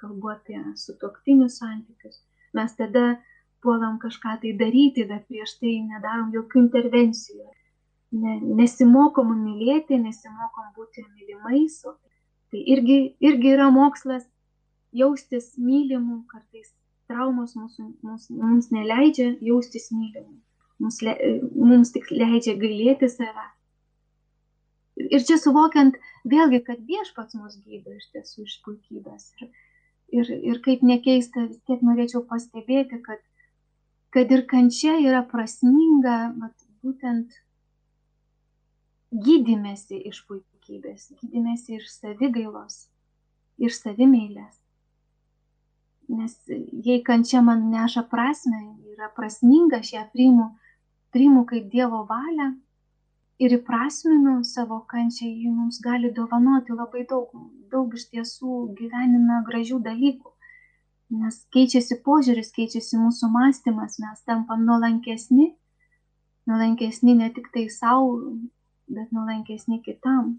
kalbu 0.00 0.32
apie 0.32 0.58
sutoktinius 0.80 1.58
santykius, 1.60 2.22
mes 2.56 2.74
tada 2.78 3.20
puolam 3.62 3.98
kažką 4.02 4.38
tai 4.42 4.52
daryti, 4.56 5.04
bet 5.08 5.26
prieš 5.28 5.58
tai 5.60 5.78
nedarom 5.84 6.30
jokių 6.34 6.64
intervencijų. 6.64 7.46
Ne, 8.20 8.40
nesimokom 8.58 9.28
mylėti, 9.44 10.00
nesimokom 10.00 10.72
būti 10.74 11.04
mylimais. 11.04 11.76
Tai 12.50 12.62
irgi, 12.74 13.14
irgi 13.22 13.52
yra 13.54 13.68
mokslas 13.70 14.24
jaustis 14.96 15.52
mylimų, 15.60 16.24
kartais 16.32 16.72
traumos 17.10 17.56
mūsų, 17.58 17.86
mums, 18.06 18.28
mums 18.30 18.70
neleidžia 18.74 19.32
jaustis 19.44 19.90
mylimų, 19.94 20.36
mums, 20.82 21.00
le, 21.06 21.16
mums 21.54 21.90
tik 21.94 22.10
leidžia 22.14 22.54
gailėti 22.60 23.10
save. 23.10 23.48
Ir 25.00 25.24
čia 25.24 25.38
suvokiant 25.40 25.96
vėlgi, 26.28 26.60
kad 26.66 26.80
viešpats 26.86 27.38
mus 27.38 27.56
gydo 27.64 27.96
iš 27.96 28.10
tiesų 28.14 28.46
iš 28.46 28.56
puikybės. 28.66 29.30
Ir, 29.40 29.50
ir, 30.20 30.32
ir 30.52 30.62
kaip 30.64 30.84
nekeista, 30.86 31.46
vis 31.48 31.60
tiek 31.68 31.82
norėčiau 31.86 32.22
pastebėti, 32.28 33.00
kad, 33.06 33.22
kad 34.14 34.34
ir 34.36 34.44
kančia 34.50 34.98
yra 35.00 35.22
prasminga, 35.30 36.18
mat, 36.36 36.54
būtent 36.84 37.32
gydimėsi 39.10 39.98
iš 40.10 40.22
puikybės, 40.28 41.10
gydimėsi 41.22 41.80
iš 41.80 41.90
savigailos, 41.96 42.84
iš 43.58 43.80
savimėlės. 43.80 44.59
Nes 46.10 46.34
jei 46.86 47.02
kančia 47.06 47.42
man 47.46 47.68
neša 47.70 48.02
prasme, 48.10 48.60
yra 48.94 49.10
prasminga, 49.16 49.78
aš 49.84 49.92
ją 49.94 50.02
priimu, 50.14 50.48
priimu 51.14 51.44
kaip 51.50 51.68
Dievo 51.70 52.02
valią, 52.08 52.50
ir 53.40 53.54
įprasminu 53.56 54.40
savo 54.44 54.82
kančią, 54.90 55.28
ji 55.28 55.50
mums 55.54 55.80
gali 55.84 56.10
dovanoti 56.16 56.76
labai 56.76 57.06
daug, 57.12 57.32
daug 57.72 57.94
iš 57.96 58.10
tiesų 58.12 58.56
gyvenime 58.80 59.40
gražių 59.46 59.80
dalykų. 59.86 60.34
Nes 61.20 61.40
keičiasi 61.54 61.96
požiūris, 62.04 62.52
keičiasi 62.54 63.00
mūsų 63.00 63.30
mąstymas, 63.32 63.96
mes 64.02 64.20
tampam 64.28 64.62
nuolankesni, 64.68 65.48
nuolankesni 66.46 67.16
ne 67.18 67.30
tik 67.34 67.48
tai 67.54 67.64
savo, 67.72 68.12
bet 68.90 69.10
nuolankesni 69.16 69.80
kitam. 69.86 70.36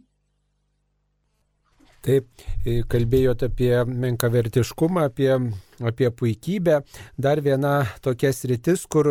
Taip, 2.01 2.25
e, 2.65 2.79
kalbėjote 2.89 3.51
apie 3.51 3.69
menkavertiškumą, 3.85 5.03
apie, 5.11 5.29
apie 5.85 6.07
puikybę. 6.09 6.79
Dar 7.21 7.41
viena 7.45 7.75
tokia 8.01 8.31
sritis, 8.33 8.87
kur 8.89 9.09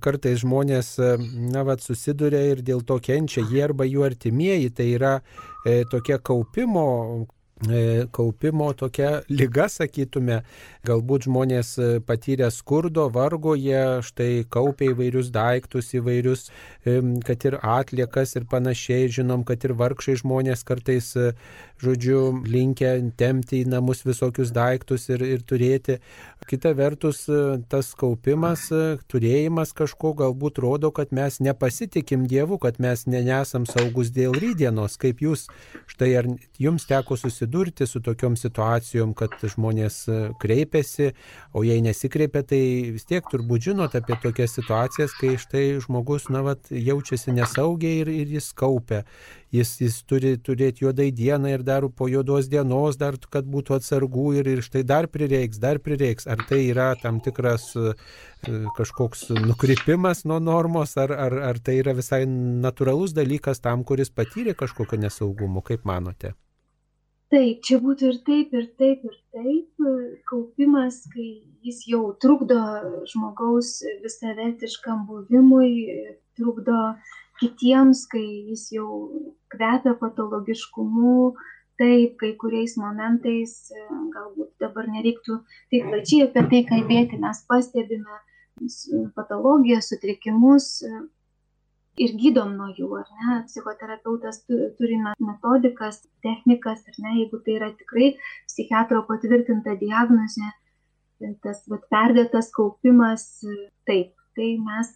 kartais 0.00 0.40
žmonės, 0.40 0.94
e, 0.96 1.10
na, 1.52 1.66
vad, 1.68 1.84
susiduria 1.84 2.40
ir 2.54 2.64
dėl 2.64 2.80
to 2.88 2.96
kenčia. 3.04 3.44
Jie 3.50 3.66
arba 3.66 3.84
jų 3.84 4.06
artimieji, 4.08 4.72
tai 4.72 4.88
yra 4.94 5.18
e, 5.20 5.82
tokia 5.92 6.16
kaupimo 6.16 6.88
E, 7.68 8.06
kaupimo 8.12 8.70
tokia 8.72 9.18
lyga, 9.28 9.66
sakytume, 9.68 10.38
galbūt 10.88 11.26
žmonės 11.26 11.72
e, 11.76 11.88
patyrę 12.00 12.46
skurdo, 12.56 13.04
vargo, 13.12 13.52
jie 13.52 14.00
štai 14.06 14.46
kaupia 14.48 14.94
įvairius 14.94 15.28
daiktus, 15.34 15.90
įvairius, 15.98 16.46
e, 16.88 16.94
kad 17.26 17.44
ir 17.44 17.58
atliekas 17.60 18.32
ir 18.40 18.46
panašiai, 18.48 19.10
žinom, 19.12 19.44
kad 19.44 19.68
ir 19.68 19.76
vargšai 19.76 20.16
žmonės 20.22 20.64
kartais, 20.64 21.12
žodžiu, 21.80 22.42
linkia 22.46 22.94
temti 23.16 23.62
į 23.62 23.68
namus 23.70 24.04
visokius 24.06 24.52
daiktus 24.54 25.08
ir, 25.12 25.24
ir 25.24 25.44
turėti. 25.46 25.98
Kita 26.50 26.72
vertus, 26.74 27.22
tas 27.70 27.92
kaupimas, 27.98 28.66
turėjimas 29.10 29.74
kažko 29.76 30.12
galbūt 30.18 30.58
rodo, 30.62 30.90
kad 30.94 31.12
mes 31.14 31.38
nepasitikim 31.44 32.26
Dievu, 32.30 32.58
kad 32.62 32.80
mes 32.82 33.04
nesam 33.06 33.66
saugus 33.68 34.10
dėl 34.14 34.34
rydienos, 34.34 34.96
kaip 35.00 35.22
jūs, 35.22 35.46
štai 35.90 36.10
ar 36.18 36.30
jums 36.60 36.88
teko 36.90 37.18
susidurti 37.20 37.86
su 37.86 38.02
tokiom 38.04 38.36
situacijom, 38.40 39.14
kad 39.18 39.36
žmonės 39.40 40.02
kreipiasi, 40.42 41.12
o 41.54 41.64
jei 41.66 41.84
nesikreipia, 41.84 42.42
tai 42.42 42.62
vis 42.96 43.06
tiek 43.08 43.26
turbūt 43.30 43.70
žinot 43.70 43.94
apie 43.98 44.18
tokias 44.22 44.56
situacijas, 44.58 45.14
kai 45.20 45.36
štai 45.40 45.66
žmogus, 45.84 46.28
na, 46.32 46.42
vat, 46.46 46.70
jaučiasi 46.70 47.36
nesaugiai 47.36 48.02
ir, 48.02 48.12
ir 48.24 48.34
jis 48.38 48.50
kaupia. 48.56 49.04
Jis, 49.50 49.70
jis 49.82 49.96
turi 50.06 50.36
turėti 50.38 50.84
juodai 50.84 51.08
dieną 51.10 51.50
ir 51.50 51.62
dar 51.66 51.82
po 51.90 52.06
juodos 52.06 52.46
dienos, 52.50 52.98
dar 53.00 53.16
kad 53.34 53.48
būtų 53.50 53.80
atsargų 53.80 54.26
ir, 54.38 54.50
ir 54.52 54.62
štai 54.62 54.84
dar 54.86 55.08
prireiks, 55.10 55.58
dar 55.58 55.80
prireiks. 55.82 56.28
Ar 56.30 56.44
tai 56.46 56.60
yra 56.68 56.92
tam 57.00 57.18
tikras 57.24 57.72
e, 57.74 57.94
kažkoks 58.76 59.26
nukrypimas 59.48 60.22
nuo 60.30 60.38
normos, 60.38 60.94
ar, 61.02 61.10
ar, 61.26 61.34
ar 61.50 61.58
tai 61.58 61.80
yra 61.80 61.96
visai 61.98 62.22
natūralus 62.30 63.16
dalykas 63.16 63.58
tam, 63.64 63.82
kuris 63.82 64.14
patyrė 64.14 64.54
kažkokio 64.54 65.00
nesaugumo, 65.02 65.64
kaip 65.66 65.82
manote? 65.82 66.36
Taip, 67.30 67.60
čia 67.66 67.78
būtų 67.82 68.08
ir 68.10 68.16
taip, 68.26 68.54
ir 68.58 68.70
taip, 68.78 69.02
ir 69.06 69.18
taip. 69.34 69.90
Kaupimas, 70.30 71.04
kai 71.10 71.28
jis 71.66 71.84
jau 71.90 72.08
trukdo 72.22 72.58
žmogaus 73.10 73.80
visavertiškam 74.02 75.04
buvimui, 75.06 75.70
trukdo 76.38 76.80
kitiems, 77.40 78.04
kai 78.10 78.24
jis 78.50 78.66
jau 78.76 78.88
kvepia 79.52 79.94
patologiškumu, 80.00 81.34
taip, 81.80 82.16
kai 82.20 82.34
kuriais 82.40 82.76
momentais, 82.80 83.54
galbūt 84.14 84.50
dabar 84.60 84.90
nereiktų 84.92 85.38
taip 85.72 85.88
plačiai 85.88 86.26
apie 86.26 86.44
tai 86.52 86.64
kalbėti, 86.68 87.20
mes 87.22 87.40
pastebime 87.48 88.20
patologiją, 89.16 89.80
sutrikimus, 89.84 90.68
ir 92.00 92.14
gydom 92.20 92.54
nuo 92.58 92.68
jų, 92.76 92.88
ar 93.00 93.08
ne? 93.18 93.36
Psichoterapeutas 93.48 94.42
turi 94.46 94.98
metodikas, 95.00 96.00
technikas, 96.24 96.82
ar 96.88 96.98
ne, 97.04 97.16
jeigu 97.22 97.40
tai 97.44 97.56
yra 97.58 97.70
tikrai 97.76 98.12
psichiatro 98.48 99.02
patvirtinta 99.08 99.76
diagnozė, 99.80 100.48
tas 101.44 101.62
vat, 101.68 101.84
perdėtas 101.92 102.50
kaupimas, 102.56 103.26
taip, 103.88 104.14
tai 104.36 104.54
mes 104.64 104.92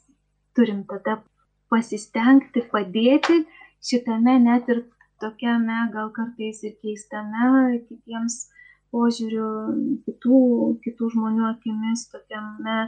turim 0.56 0.84
tada 0.88 1.18
pasistengti, 1.74 2.64
padėti 2.72 3.42
šitame 3.84 4.38
net 4.46 4.70
ir 4.72 4.84
tokiame, 5.22 5.78
gal 5.94 6.10
kartais 6.16 6.62
ir 6.64 6.74
keistame 6.82 7.80
kitiems 7.88 8.44
požiūrių, 8.94 9.48
kitų, 10.06 10.40
kitų 10.84 11.10
žmonių 11.14 11.48
akimis, 11.50 12.06
tokiame 12.12 12.78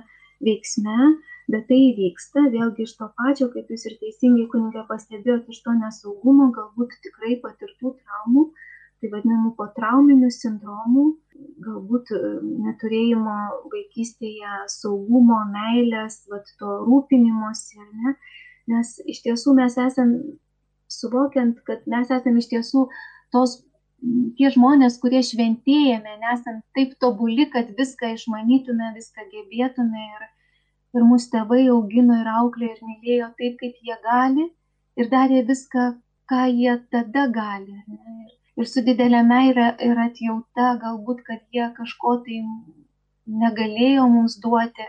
veiksme, 0.47 1.11
bet 1.51 1.67
tai 1.71 1.79
įvyksta 1.91 2.47
vėlgi 2.53 2.87
iš 2.87 2.95
to 3.01 3.09
pačio, 3.19 3.49
kaip 3.55 3.71
jūs 3.73 3.87
ir 3.91 3.99
teisingai 4.03 4.47
kunigė 4.53 4.85
pastebėjot, 4.91 5.51
iš 5.51 5.63
to 5.65 5.75
nesaugumo, 5.81 6.51
galbūt 6.57 6.97
tikrai 7.07 7.37
patirtų 7.43 7.97
traumų, 7.99 8.47
tai 9.01 9.11
vadinamų 9.13 9.53
potrauminių 9.59 10.31
sindromų, 10.33 11.07
galbūt 11.67 12.13
e, 12.17 12.21
neturėjimo 12.67 13.37
vaikystėje 13.73 14.63
saugumo, 14.73 15.43
meilės, 15.53 16.23
vat, 16.33 16.49
to 16.61 16.81
rūpinimosi, 16.87 17.81
ne? 17.83 18.17
Nes 18.71 18.97
iš 19.07 19.23
tiesų 19.27 19.55
mes 19.59 19.77
esam, 19.81 20.13
suvokiant, 20.91 21.59
kad 21.67 21.87
mes 21.91 22.11
esame 22.15 22.43
iš 22.43 22.51
tiesų 22.53 22.87
tos 23.35 23.61
tie 24.39 24.51
žmonės, 24.55 24.99
kurie 25.03 25.23
šventėjame, 25.25 26.17
nesam 26.23 26.61
taip 26.77 26.95
tobuli, 27.03 27.49
kad 27.53 27.71
viską 27.79 28.13
išmanytume, 28.15 28.93
viską 28.97 29.27
gebėtume 29.33 30.03
ir, 30.07 30.27
ir 30.97 31.07
mūsų 31.11 31.33
tėvai 31.35 31.63
augino 31.73 32.21
ir 32.21 32.31
auklė 32.41 32.73
ir 32.75 32.83
mylėjo 32.91 33.31
taip, 33.41 33.57
kaip 33.63 33.81
jie 33.89 33.97
gali 34.05 34.49
ir 35.01 35.11
darė 35.13 35.43
viską, 35.49 35.87
ką 36.31 36.43
jie 36.51 36.77
tada 36.93 37.27
gali. 37.33 37.81
Ir, 37.97 38.35
ir 38.63 38.71
su 38.73 38.85
didelė 38.85 39.23
meilė 39.27 39.73
ir 39.89 40.05
atjauta, 40.07 40.75
galbūt, 40.83 41.25
kad 41.27 41.43
jie 41.53 41.71
kažko 41.77 42.19
tai 42.27 42.43
negalėjo 43.27 44.07
mums 44.13 44.39
duoti, 44.43 44.87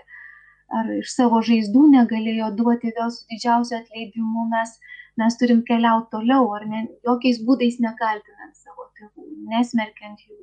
ar 0.67 0.89
iš 0.97 1.13
savo 1.15 1.41
žaizdų 1.47 1.83
negalėjo 1.93 2.49
duoti, 2.59 2.93
vėl 2.97 3.11
su 3.13 3.25
didžiausiu 3.31 3.77
atleidimu 3.79 4.47
mes, 4.51 4.73
mes 5.19 5.37
turim 5.39 5.63
keliauti 5.67 6.11
toliau, 6.15 6.49
ar 6.57 6.65
ne, 6.71 6.83
jokiais 7.07 7.39
būdais 7.47 7.79
nekaltinant 7.83 8.57
savo 8.59 8.89
tėvų, 8.97 9.27
nesmerkiant 9.53 10.25
jų, 10.25 10.41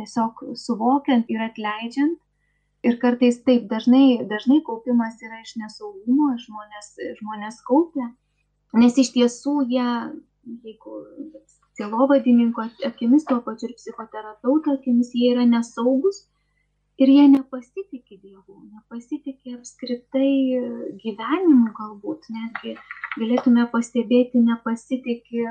tiesiog 0.00 0.44
suvokiant 0.64 1.30
ir 1.32 1.46
atleidžiant. 1.48 2.18
Ir 2.82 2.96
kartais 2.98 3.36
taip, 3.46 3.68
dažnai, 3.70 4.24
dažnai 4.26 4.58
kaupimas 4.66 5.20
yra 5.22 5.38
iš 5.44 5.54
nesaugumo, 5.60 6.32
žmonės, 6.42 6.88
žmonės 7.20 7.60
kaupia, 7.68 8.08
nes 8.74 8.96
iš 8.98 9.12
tiesų 9.14 9.60
jie, 9.70 9.84
jeigu 10.66 10.96
cielovadininko 11.78 12.64
akimis, 12.88 13.22
tuo 13.28 13.38
pačiu 13.46 13.68
ir 13.70 13.76
psichoterapeuto 13.78 14.74
akimis, 14.74 15.12
jie 15.14 15.30
yra 15.30 15.46
nesaugus 15.46 16.24
ir 17.02 17.10
jie 17.10 17.26
nepasitikė 17.32 18.18
Dievu, 18.22 18.56
nepasitikė 18.70 19.56
apskritai 19.58 20.32
gyvenimu 21.02 21.72
galbūt, 21.78 22.28
netgi 22.36 22.76
galėtume 23.18 23.66
pastebėti, 23.72 24.42
nepasitikė 24.46 25.46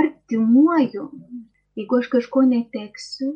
artimuoju. 0.00 1.08
Jeigu 1.78 1.98
aš 1.98 2.08
kažko 2.12 2.44
neteksiu, 2.48 3.32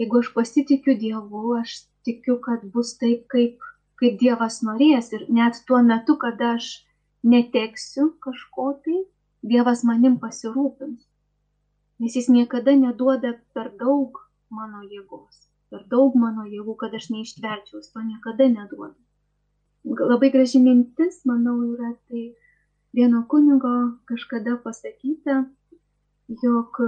jeigu 0.00 0.22
aš 0.22 0.32
pasitikiu 0.36 0.96
Dievu, 1.00 1.56
aš 1.60 1.82
tikiu, 2.08 2.38
kad 2.40 2.64
bus 2.74 2.94
taip, 3.00 3.26
kaip, 3.32 3.60
kaip 4.00 4.16
Dievas 4.20 4.60
norės. 4.66 5.12
Ir 5.16 5.26
net 5.28 5.60
tuo 5.68 5.82
metu, 5.84 6.16
kada 6.20 6.54
aš 6.56 6.72
neteksiu 7.22 8.10
kažko 8.24 8.72
tai, 8.84 9.04
Dievas 9.52 9.84
manim 9.88 10.18
pasirūpins. 10.20 11.04
Nes 12.00 12.16
jis 12.16 12.28
niekada 12.32 12.72
neduoda 12.76 13.34
per 13.54 13.72
daug 13.76 14.16
mano 14.48 14.80
jėgos, 14.88 15.49
per 15.70 15.86
daug 15.92 16.16
mano 16.18 16.46
jėgų, 16.48 16.74
kad 16.82 16.94
aš 16.98 17.10
neištverčiau, 17.14 17.78
jis 17.80 17.92
to 17.94 18.02
niekada 18.04 18.48
neduoda. 18.50 18.96
Labai 19.84 20.30
graži 20.34 20.60
mintis, 20.60 21.22
manau, 21.28 21.56
yra 21.72 21.94
tai 22.10 22.24
vieno 22.96 23.22
kunigo 23.30 23.74
kažkada 24.10 24.58
pasakyta, 24.64 25.44
jog 26.42 26.80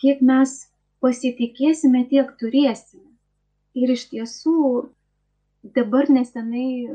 kiek 0.00 0.22
mes 0.30 0.56
pasitikėsime, 1.04 2.06
tiek 2.10 2.32
turėsime. 2.40 3.04
Ir 3.76 3.92
iš 3.92 4.08
tiesų 4.10 4.56
dabar 5.76 6.08
nesenai 6.12 6.88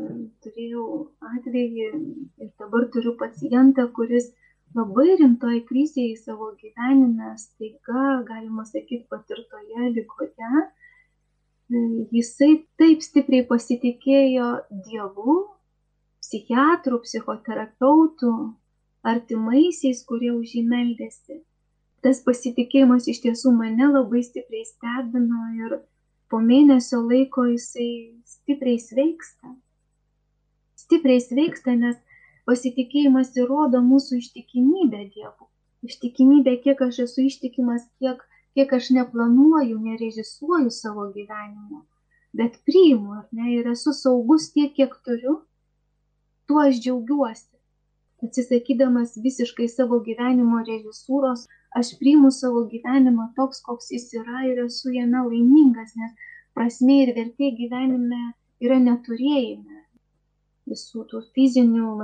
turėjau 0.43 0.85
atvejį 1.31 1.87
ir 1.87 2.51
dabar 2.59 2.87
turiu 2.93 3.13
pacientą, 3.19 3.87
kuris 3.95 4.31
labai 4.75 5.17
rimtoj 5.19 5.61
krizėje 5.69 6.17
savo 6.21 6.51
gyvenime, 6.61 7.33
staiga, 7.37 8.21
galima 8.27 8.65
sakyti, 8.65 9.05
patirtoje 9.11 9.91
lygoje, 9.95 10.65
jisai 11.71 12.51
taip 12.79 13.03
stipriai 13.05 13.45
pasitikėjo 13.47 14.47
Dievu, 14.87 15.37
psichiatrų, 16.23 16.99
psichoterapeutų, 17.05 18.33
artimaisiais, 19.13 20.03
kurie 20.07 20.31
už 20.35 20.57
jį 20.57 20.65
meldėsi. 20.67 21.41
Tas 22.01 22.21
pasitikėjimas 22.25 23.07
iš 23.11 23.21
tiesų 23.25 23.53
mane 23.55 23.87
labai 23.91 24.23
stipriai 24.25 24.65
stebino 24.65 25.41
ir 25.57 25.77
po 26.31 26.39
mėnesio 26.41 27.01
laiko 27.05 27.45
jisai 27.49 27.89
stipriai 28.25 28.79
sveiksta. 28.81 29.53
Stipriai 30.81 31.21
sveiksta, 31.21 31.75
nes 31.77 31.99
pasitikėjimas 32.49 33.35
įrodo 33.37 33.83
mūsų 33.85 34.21
ištikimybę 34.23 35.05
Dievui. 35.13 35.47
Ištikimybė, 35.87 36.57
kiek 36.63 36.81
aš 36.85 37.03
esu 37.05 37.25
ištikimas, 37.29 37.85
kiek, 38.01 38.21
kiek 38.55 38.73
aš 38.73 38.89
neplanuoju, 38.97 39.79
nerežisuoju 39.79 40.71
savo 40.71 41.07
gyvenimo, 41.15 41.85
bet 42.33 42.59
priimu, 42.67 43.13
ar 43.19 43.27
ne, 43.31 43.47
ir 43.55 43.71
esu 43.75 43.93
saugus 43.95 44.49
tiek, 44.55 44.73
kiek 44.75 44.97
turiu, 45.05 45.39
tuo 46.47 46.61
aš 46.67 46.81
džiaugiuosi. 46.83 47.47
Atsisakydamas 48.25 49.15
visiškai 49.23 49.67
savo 49.71 49.97
gyvenimo 50.05 50.59
režisūros, 50.67 51.47
aš 51.79 51.95
priimu 52.01 52.29
savo 52.35 52.65
gyvenimą 52.73 53.31
toks, 53.37 53.63
koks 53.65 53.89
jis 53.95 54.11
yra 54.19 54.43
ir 54.49 54.59
esu 54.65 54.93
jame 54.93 55.23
laimingas, 55.29 55.95
nes 55.97 56.11
prasme 56.57 56.99
ir 57.05 57.13
vertė 57.17 57.49
gyvenime 57.57 58.21
yra 58.61 58.77
neturėjime. 58.83 59.79
Visų 60.69 61.07
tų 61.09 61.23
fizinių, 61.35 61.95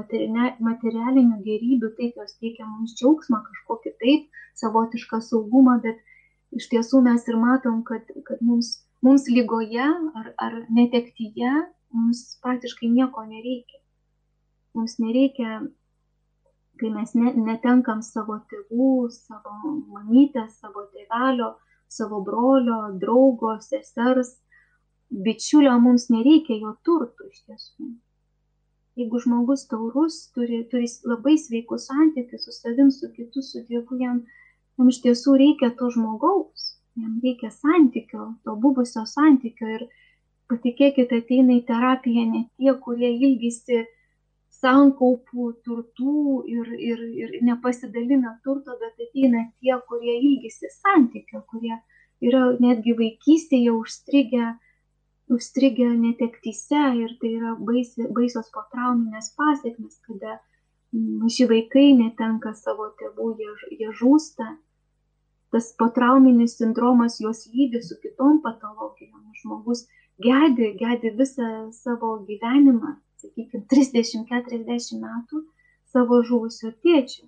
materialinių 0.70 1.38
gerybių, 1.46 1.92
taip 2.00 2.18
jos 2.24 2.34
teikia 2.42 2.66
mums 2.66 2.96
džiaugsmą, 2.98 3.44
kažkokį 3.52 3.94
taip, 4.02 4.42
savotišką 4.62 5.22
saugumą, 5.28 5.78
bet 5.84 6.02
iš 6.58 6.70
tiesų 6.74 7.02
mes 7.06 7.26
ir 7.30 7.40
matom, 7.40 7.82
kad, 7.88 8.10
kad 8.28 8.42
mums, 8.42 8.74
mums 9.06 9.28
lygoje 9.32 9.88
ar, 9.88 10.32
ar 10.42 10.62
netektyje 10.74 11.54
mums 11.96 12.24
praktiškai 12.44 12.90
nieko 12.92 13.24
nereikia. 13.28 13.82
Mums 14.78 14.98
nereikia 15.02 15.62
kai 16.78 16.90
mes 16.94 17.14
ne, 17.18 17.32
netenkam 17.50 18.02
savo 18.06 18.38
tėvų, 18.52 18.90
savo 19.14 19.54
mamytės, 19.94 20.60
savo 20.62 20.86
tėvelio, 20.94 21.54
savo 21.92 22.22
brolio, 22.26 22.80
draugo, 23.02 23.56
sesers, 23.64 24.36
bičiulio, 25.28 25.78
mums 25.84 26.10
nereikia 26.14 26.60
jo 26.62 26.76
turtų 26.86 27.30
iš 27.32 27.44
tiesų. 27.48 27.94
Jeigu 28.98 29.22
žmogus 29.22 29.68
taurus, 29.70 30.24
turi, 30.34 30.64
turi 30.72 30.88
labai 31.06 31.36
sveikus 31.38 31.86
santykius 31.90 32.48
su 32.48 32.56
savim, 32.56 32.90
su 32.92 33.12
kitu, 33.14 33.44
su 33.46 33.62
Dievu, 33.68 34.00
jam, 34.02 34.24
jam 34.78 34.90
iš 34.94 35.02
tiesų 35.06 35.36
reikia 35.42 35.72
to 35.78 35.90
žmogaus, 35.94 36.74
jam 36.98 37.20
reikia 37.24 37.52
santykio, 37.54 38.34
to 38.46 38.56
buvusio 38.64 39.06
santykio 39.10 39.70
ir 39.76 39.86
patikėkite, 40.52 41.22
ateina 41.24 41.58
į 41.58 41.64
terapiją 41.68 42.26
ne 42.32 42.44
tie, 42.58 42.74
kurie 42.84 43.12
ilgisi 43.16 43.84
sankaupų 44.58 45.48
turtų 45.66 46.44
ir, 46.50 46.70
ir, 46.92 47.02
ir 47.24 47.34
nepasidalina 47.46 48.38
turto, 48.46 48.78
bet 48.82 49.08
ateina 49.08 49.44
tie, 49.62 49.76
kurie 49.90 50.18
ilgisi 50.22 50.72
santykio, 50.74 51.44
kurie 51.52 51.76
yra 52.26 52.44
netgi 52.64 52.96
vaikystėje 52.98 53.74
užstrigę, 53.76 54.54
užstrigę 55.34 55.90
netektyse 55.94 56.84
ir 57.04 57.18
tai 57.22 57.34
yra 57.38 57.54
baisi, 57.70 58.08
baisios 58.18 58.50
potrauminės 58.54 59.34
pasiekmes, 59.38 60.00
kada 60.08 60.40
maži 60.94 61.46
vaikai 61.52 61.92
netenka 62.00 62.56
savo 62.56 62.90
tėvų, 63.02 63.34
jie, 63.42 63.52
jie 63.82 63.92
žūsta. 64.02 64.56
Tas 65.56 65.70
potrauminis 65.80 66.58
sindromas 66.60 67.20
juos 67.24 67.46
lydi 67.54 67.80
su 67.84 67.96
kitom 68.04 68.42
patologijom. 68.44 69.24
Žmogus 69.42 69.86
gedi, 70.26 70.74
gedi 70.82 71.14
visą 71.22 71.48
savo 71.72 72.18
gyvenimą, 72.28 72.98
sakykime, 73.22 73.64
30-40 73.74 75.00
metų 75.04 75.44
savo 75.94 76.20
žuvusio 76.30 76.74
tėčio. 76.84 77.28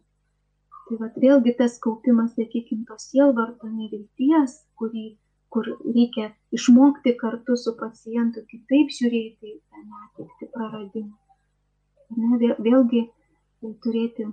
Tai 0.90 0.98
va 1.04 1.10
vėlgi 1.24 1.54
tas 1.62 1.78
kaupimas, 1.86 2.34
sakykime, 2.36 2.84
tos 2.90 3.08
sielvarto 3.12 3.70
nevilties, 3.70 4.56
kurį, 4.82 5.06
kur 5.54 5.70
reikia 5.86 6.32
išmokti 6.58 7.14
kartu 7.24 7.58
su 7.64 7.76
pacientu 7.80 8.44
kitaip 8.50 8.92
žiūrėti 8.98 9.54
į 9.54 9.58
tą 9.70 9.86
netektį 9.86 10.50
praradimą. 10.56 11.16
Ne, 12.18 12.56
vėlgi 12.68 13.06
turėti 13.86 14.26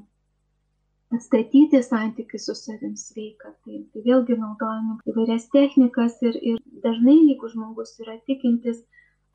atstatyti 1.14 1.80
santykių 1.86 2.38
su 2.42 2.54
savim 2.58 2.96
sveiką. 2.98 3.52
Tai, 3.64 3.80
tai 3.92 4.02
vėlgi 4.06 4.38
naudojame 4.40 4.98
įvairias 5.12 5.48
technikas 5.54 6.18
ir, 6.26 6.38
ir 6.52 6.62
dažnai, 6.84 7.16
jeigu 7.30 7.50
žmogus 7.52 7.94
yra 8.02 8.16
tikintis, 8.28 8.82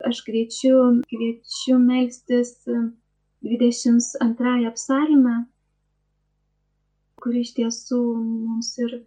aš 0.08 0.22
kviečiu, 0.26 0.76
kviečiu 1.10 1.78
melstis 1.80 2.58
22 3.46 4.74
psalmę, 4.76 5.36
kuri 7.22 7.42
iš 7.46 7.54
tiesų 7.58 8.00
mums 8.18 8.72
ir, 8.82 8.98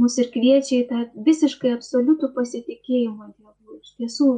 mus 0.00 0.18
ir 0.18 0.30
kviečia 0.34 0.82
į 0.82 0.86
tą 0.90 1.02
visiškai 1.28 1.76
absoliutų 1.76 2.32
pasitikėjimą 2.36 3.32
Dievu. 3.36 3.78
Iš 3.82 3.94
tiesų 3.98 4.28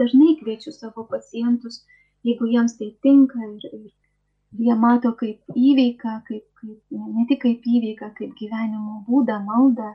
dažnai 0.00 0.36
kviečiu 0.40 0.72
savo 0.72 1.04
pacientus, 1.08 1.82
jeigu 2.24 2.48
jiems 2.48 2.76
tai 2.78 2.92
tinka 3.04 3.40
ir, 3.48 3.64
ir 3.72 3.90
jie 4.56 4.74
mato 4.74 5.12
kaip 5.18 5.56
įveiką, 5.56 6.14
kaip, 6.28 6.44
kaip, 6.60 6.78
ne 6.90 7.26
tik 7.28 7.42
kaip 7.44 7.66
įveiką, 7.66 8.12
kaip 8.16 8.34
gyvenimo 8.38 9.02
būdą, 9.08 9.38
maldą, 9.44 9.94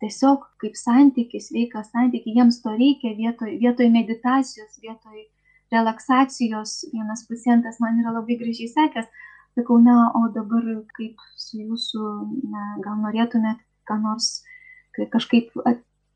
tiesiog 0.00 0.46
kaip 0.60 0.76
santykis, 0.78 1.48
sveikas 1.50 1.90
santykis, 1.94 2.36
jiems 2.36 2.60
to 2.64 2.72
reikia 2.76 3.14
vietoj, 3.16 3.56
vietoj 3.60 3.90
meditacijos, 3.92 4.78
vietoj 4.82 5.26
relaksacijos. 5.72 6.86
Vienas 6.92 7.26
pacientas 7.28 7.80
man 7.80 8.00
yra 8.02 8.14
labai 8.16 8.38
gražiai 8.40 8.70
sakęs, 8.72 9.08
sakau, 9.58 9.78
na, 9.82 10.10
o 10.16 10.28
dabar 10.34 10.66
kaip 10.96 11.20
su 11.36 11.60
jūsų, 11.60 12.08
na, 12.52 12.66
gal 12.84 12.98
norėtumėt 13.04 13.62
ką 13.88 14.00
nors 14.02 14.40
kažkaip 14.96 15.52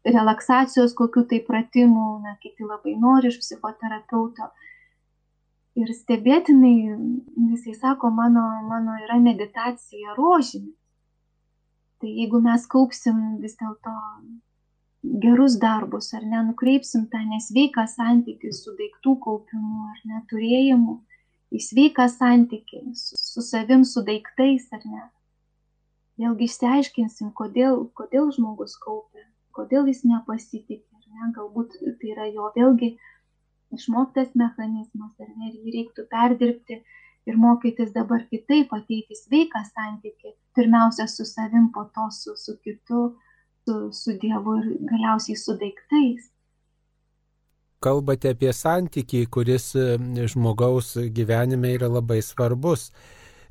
relaksacijos, 0.05 0.93
kokiu 0.97 1.25
tai 1.29 1.41
pratimų, 1.45 2.09
na, 2.25 2.37
kiti 2.43 2.67
labai 2.67 2.97
nori 3.01 3.33
iš 3.33 3.41
psichoterapeuto. 3.43 4.51
Ir 5.75 5.91
stebėtinai, 5.91 6.75
jisai 7.51 7.75
sako, 7.75 8.11
mano, 8.15 8.43
mano 8.69 8.95
yra 9.03 9.19
meditacija 9.19 10.15
rožinė. 10.15 10.71
Tai 11.99 12.11
jeigu 12.11 12.39
mes 12.45 12.67
kaupsim 12.71 13.19
vis 13.43 13.57
dėlto 13.59 13.95
gerus 15.25 15.57
darbus, 15.59 16.13
ar 16.15 16.23
ne, 16.23 16.45
nukreipsim 16.51 17.09
tą 17.11 17.25
nesveiką 17.27 17.87
santykį 17.91 18.53
su 18.55 18.77
daiktų 18.79 19.17
kaupimu 19.27 19.89
ar 19.91 19.99
neturėjimu, 20.13 20.97
į 21.55 21.63
sveiką 21.67 22.07
santykį 22.13 22.85
su, 23.01 23.19
su 23.19 23.45
savim, 23.45 23.85
su 23.89 24.05
daiktais, 24.07 24.71
ar 24.79 24.87
ne. 24.87 25.05
Vėlgi 26.23 26.47
išsiaiškinsim, 26.47 27.35
kodėl, 27.35 27.89
kodėl 27.99 28.31
žmogus 28.37 28.79
kaupia, 28.79 29.27
kodėl 29.57 29.91
jis 29.91 30.05
nepasitikė, 30.07 30.85
ne, 31.15 31.31
galbūt 31.37 31.77
tai 31.83 32.13
yra 32.15 32.27
jo 32.31 32.51
vėlgi 32.57 32.95
išmoktas 33.79 34.35
mechanizmas, 34.39 35.15
ar 35.21 35.31
ne, 35.37 35.51
ir 35.51 35.61
jį 35.61 35.75
reiktų 35.79 36.07
perdirbti 36.11 36.81
ir 37.27 37.39
mokytis 37.41 37.93
dabar 37.95 38.25
kitaip, 38.31 38.73
ateiti 38.77 39.17
sveiką 39.17 39.63
santyki, 39.71 40.35
pirmiausia 40.57 41.07
su 41.09 41.25
savim, 41.29 41.71
po 41.73 41.87
to 41.95 42.09
su, 42.13 42.37
su 42.37 42.57
kitu, 42.65 43.05
su, 43.65 43.81
su 43.93 44.17
Dievu 44.21 44.59
ir 44.61 44.71
galiausiai 44.91 45.37
su 45.41 45.57
daiktais. 45.61 46.31
Kalbate 47.85 48.33
apie 48.33 48.53
santykį, 48.57 49.27
kuris 49.33 49.73
žmogaus 50.33 50.95
gyvenime 51.17 51.75
yra 51.77 51.91
labai 51.93 52.21
svarbus. 52.25 52.91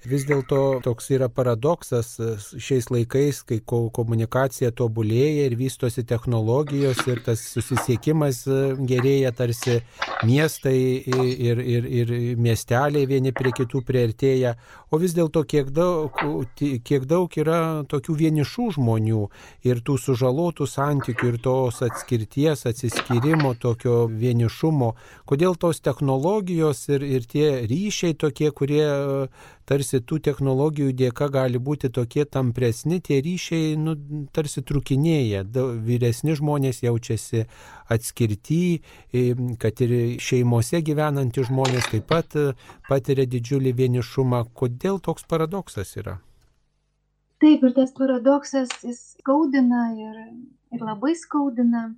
Vis 0.04 0.26
dėlto 0.28 0.82
toks 0.84 1.06
yra 1.16 1.30
paradoksas 1.32 2.18
šiais 2.60 2.90
laikais, 2.92 3.38
kai 3.48 3.62
komunikacija 3.64 4.74
tobulėja 4.76 5.46
ir 5.48 5.56
vystosi 5.56 6.04
technologijos 6.04 7.00
ir 7.08 7.22
tas 7.24 7.40
susisiekimas 7.54 8.42
e, 8.52 8.58
gerėja, 8.90 9.32
tarsi 9.32 9.78
miestai 10.28 10.76
ir, 11.08 11.62
ir, 11.64 11.88
ir 11.88 12.12
miesteliai 12.36 13.08
vieni 13.08 13.32
prie 13.32 13.54
kitų 13.56 13.84
prieartėja, 13.88 14.58
o 14.92 15.00
vis 15.00 15.16
dėlto 15.16 15.46
kiek 15.48 15.72
daug, 15.72 16.20
kiek 16.60 17.08
daug 17.08 17.40
yra 17.40 17.62
tokių 17.88 18.18
vienišų 18.26 18.68
žmonių 18.76 19.24
ir 19.64 19.82
tų 19.88 19.98
sužalotų 20.04 20.68
santykių 20.68 21.32
ir 21.32 21.40
tos 21.48 21.80
atskirties, 21.88 22.68
atsiskyrimo, 22.68 23.56
tokio 23.56 24.04
vienišumo. 24.12 24.94
Kodėl 25.32 25.56
tos 25.56 25.80
technologijos 25.80 26.90
ir, 26.92 27.08
ir 27.08 27.28
tie 27.32 27.50
ryšiai 27.72 28.20
tokie, 28.20 28.52
kurie 28.52 28.84
tarsi 29.66 29.93
tų 30.02 30.20
technologijų 30.26 30.94
dėka 30.98 31.28
gali 31.34 31.60
būti 31.62 31.90
tokie 31.94 32.26
tampresni, 32.26 33.00
tie 33.04 33.20
ryšiai 33.22 33.76
nu, 33.78 33.96
tarsi 34.34 34.64
trukinėja, 34.66 35.44
vyresni 35.86 36.36
žmonės 36.40 36.82
jaučiasi 36.86 37.46
atskirti, 37.94 38.82
kad 39.62 39.82
ir 39.86 39.96
šeimose 40.24 40.82
gyvenantys 40.82 41.50
žmonės 41.52 41.90
taip 41.92 42.08
pat 42.10 42.38
e, 42.40 42.54
patiria 42.90 43.28
didžiulį 43.30 43.74
vienišumą. 43.78 44.46
Kodėl 44.58 44.98
toks 45.04 45.28
paradoksas 45.30 45.94
yra? 46.00 46.18
Taip, 47.44 47.62
ir 47.62 47.76
tas 47.76 47.92
paradoksas 47.94 48.72
jis 48.88 49.04
skaudina 49.18 49.92
ir, 50.00 50.18
ir 50.74 50.82
labai 50.82 51.14
skaudina, 51.20 51.90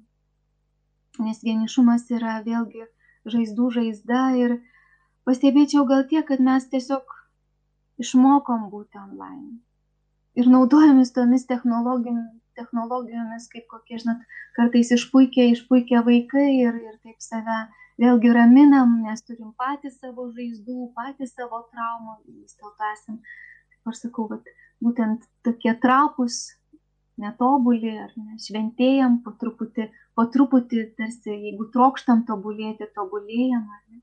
nes 1.22 1.42
vienišumas 1.46 2.10
yra 2.12 2.42
vėlgi 2.44 2.88
žaizdų 3.30 3.70
žaizda 3.78 4.24
ir 4.40 4.56
pastebėčiau 5.28 5.86
gal 5.90 6.06
tiek, 6.10 6.26
kad 6.28 6.42
mes 6.48 6.68
tiesiog 6.72 7.14
išmokom 8.02 8.70
būti 8.72 9.00
online. 9.02 9.60
Ir 10.36 10.50
naudojamės 10.52 11.14
tomis 11.16 11.46
technologijomis, 11.48 13.48
kaip 13.52 13.68
kokie, 13.72 14.00
žinot, 14.02 14.24
kartais 14.58 14.92
išpuikia, 14.96 15.48
išpuikia 15.54 16.04
vaikai 16.08 16.50
ir, 16.60 16.76
ir 16.76 16.98
taip 17.04 17.24
save 17.24 17.62
vėlgi 18.02 18.34
raminam, 18.36 19.00
nes 19.06 19.24
turim 19.24 19.54
patys 19.60 19.96
savo 20.02 20.28
žaizdų, 20.36 20.92
patys 20.98 21.32
savo 21.38 21.64
traumų, 21.72 22.20
vis 22.28 22.58
dėlto 22.60 22.92
esam, 22.92 23.22
kaip 23.72 23.94
aš 23.94 24.04
sakau, 24.04 24.28
vat, 24.32 24.52
būtent 24.84 25.24
tokie 25.48 25.72
trapus, 25.80 26.44
netobulį 27.22 27.94
ar 28.04 28.12
ne, 28.20 28.36
šventėjam 28.44 29.22
po 29.24 29.32
truputį, 29.40 29.88
po 30.18 30.28
truputį, 30.32 30.84
tarsi 31.00 31.32
jeigu 31.32 31.70
trokštam 31.72 32.26
tobulėti, 32.28 32.90
tobulėjam. 32.98 33.64
Ne 33.92 34.02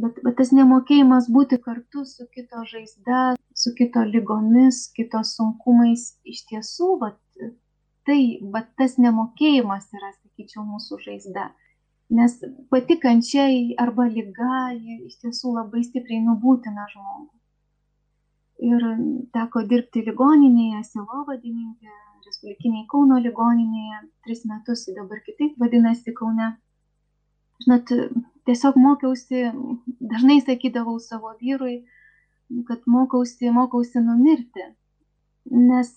bet, 0.00 0.20
bet 0.26 0.36
tas 0.40 0.52
nemokėjimas 0.56 1.28
būti 1.32 1.58
kartu 1.64 2.04
su 2.08 2.26
kito 2.34 2.64
žaizda, 2.70 3.34
su 3.54 3.74
kito 3.78 4.04
lygomis, 4.08 4.86
kito 4.96 5.22
sunkumais, 5.26 6.06
iš 6.24 6.44
tiesų, 6.50 6.90
vat, 7.02 7.20
tai, 8.08 8.20
bet 8.54 8.72
tas 8.80 8.98
nemokėjimas 9.00 9.90
yra, 9.94 10.12
sakyčiau, 10.20 10.64
mūsų 10.68 11.00
žaizda. 11.06 11.50
Nes 12.14 12.36
pati 12.70 12.98
kančiai 13.00 13.74
arba 13.80 14.04
lyga 14.10 14.74
iš 15.08 15.16
tiesų 15.22 15.54
labai 15.56 15.82
stipriai 15.86 16.20
nubūtina 16.26 16.84
žmogų. 16.92 17.30
Ir 18.64 18.84
teko 19.34 19.64
dirbti 19.70 20.04
ligoninėje, 20.06 20.84
silovadininkė, 20.92 21.94
Respublikiniai 22.24 22.86
Kauno 22.88 23.18
ligoninėje, 23.20 23.98
tris 24.24 24.44
metus, 24.48 24.86
dabar 24.96 25.20
kitaip 25.26 25.58
vadinasi 25.60 26.14
Kaune. 26.16 26.54
Žinot, 27.64 27.92
tiesiog 28.48 28.78
mokiausi, 28.86 29.44
dažnai 30.12 30.40
sakydavau 30.44 30.98
savo 31.00 31.34
vyrui, 31.40 31.76
kad 32.68 32.82
mokausi, 32.86 33.50
mokausi 33.50 34.02
numirti. 34.04 34.66
Nes 35.68 35.92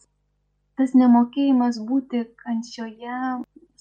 tas 0.78 0.94
nemokėjimas 1.02 1.80
būti 1.90 2.24
kančioje 2.44 3.20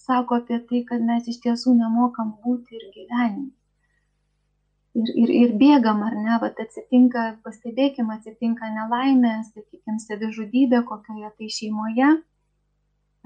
sako 0.06 0.40
apie 0.40 0.58
tai, 0.68 0.82
kad 0.88 1.02
mes 1.10 1.28
iš 1.32 1.40
tiesų 1.44 1.74
nemokam 1.78 2.34
būti 2.44 2.78
ir 2.78 2.90
gyvenime. 2.94 3.52
Ir, 4.96 5.10
ir, 5.22 5.30
ir 5.42 5.50
bėgam, 5.60 6.00
ar 6.06 6.14
ne, 6.16 6.36
bet 6.40 6.60
atsitinka, 6.62 7.24
pastebėkime, 7.44 8.14
atsitinka 8.16 8.70
nelaimė, 8.72 9.32
sakykime, 9.50 9.98
savižudybė 10.04 10.80
kokioje 10.88 11.32
tai 11.36 11.50
šeimoje 11.58 12.14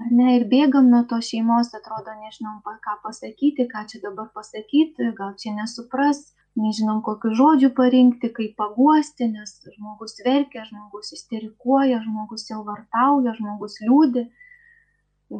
ar 0.01 0.11
ne, 0.17 0.35
ir 0.37 0.45
bėgam 0.51 0.89
nuo 0.91 1.01
to 1.09 1.17
šeimos, 1.29 1.71
atrodo, 1.77 2.13
nežinom, 2.25 2.59
ką 2.85 2.97
pasakyti, 3.05 3.67
ką 3.71 3.85
čia 3.89 4.01
dabar 4.05 4.29
pasakyti, 4.35 5.09
gal 5.17 5.33
čia 5.41 5.53
nesupras, 5.57 6.21
nežinom, 6.59 7.01
kokiu 7.05 7.33
žodžiu 7.39 7.71
parinkti, 7.77 8.31
kaip 8.37 8.57
paguosti, 8.59 9.29
nes 9.31 9.55
žmogus 9.77 10.19
verkia, 10.25 10.65
žmogus 10.67 11.13
isterikuoja, 11.17 12.01
žmogus 12.05 12.47
jau 12.49 12.61
vartauja, 12.67 13.35
žmogus 13.39 13.79
liūdi. 13.85 14.27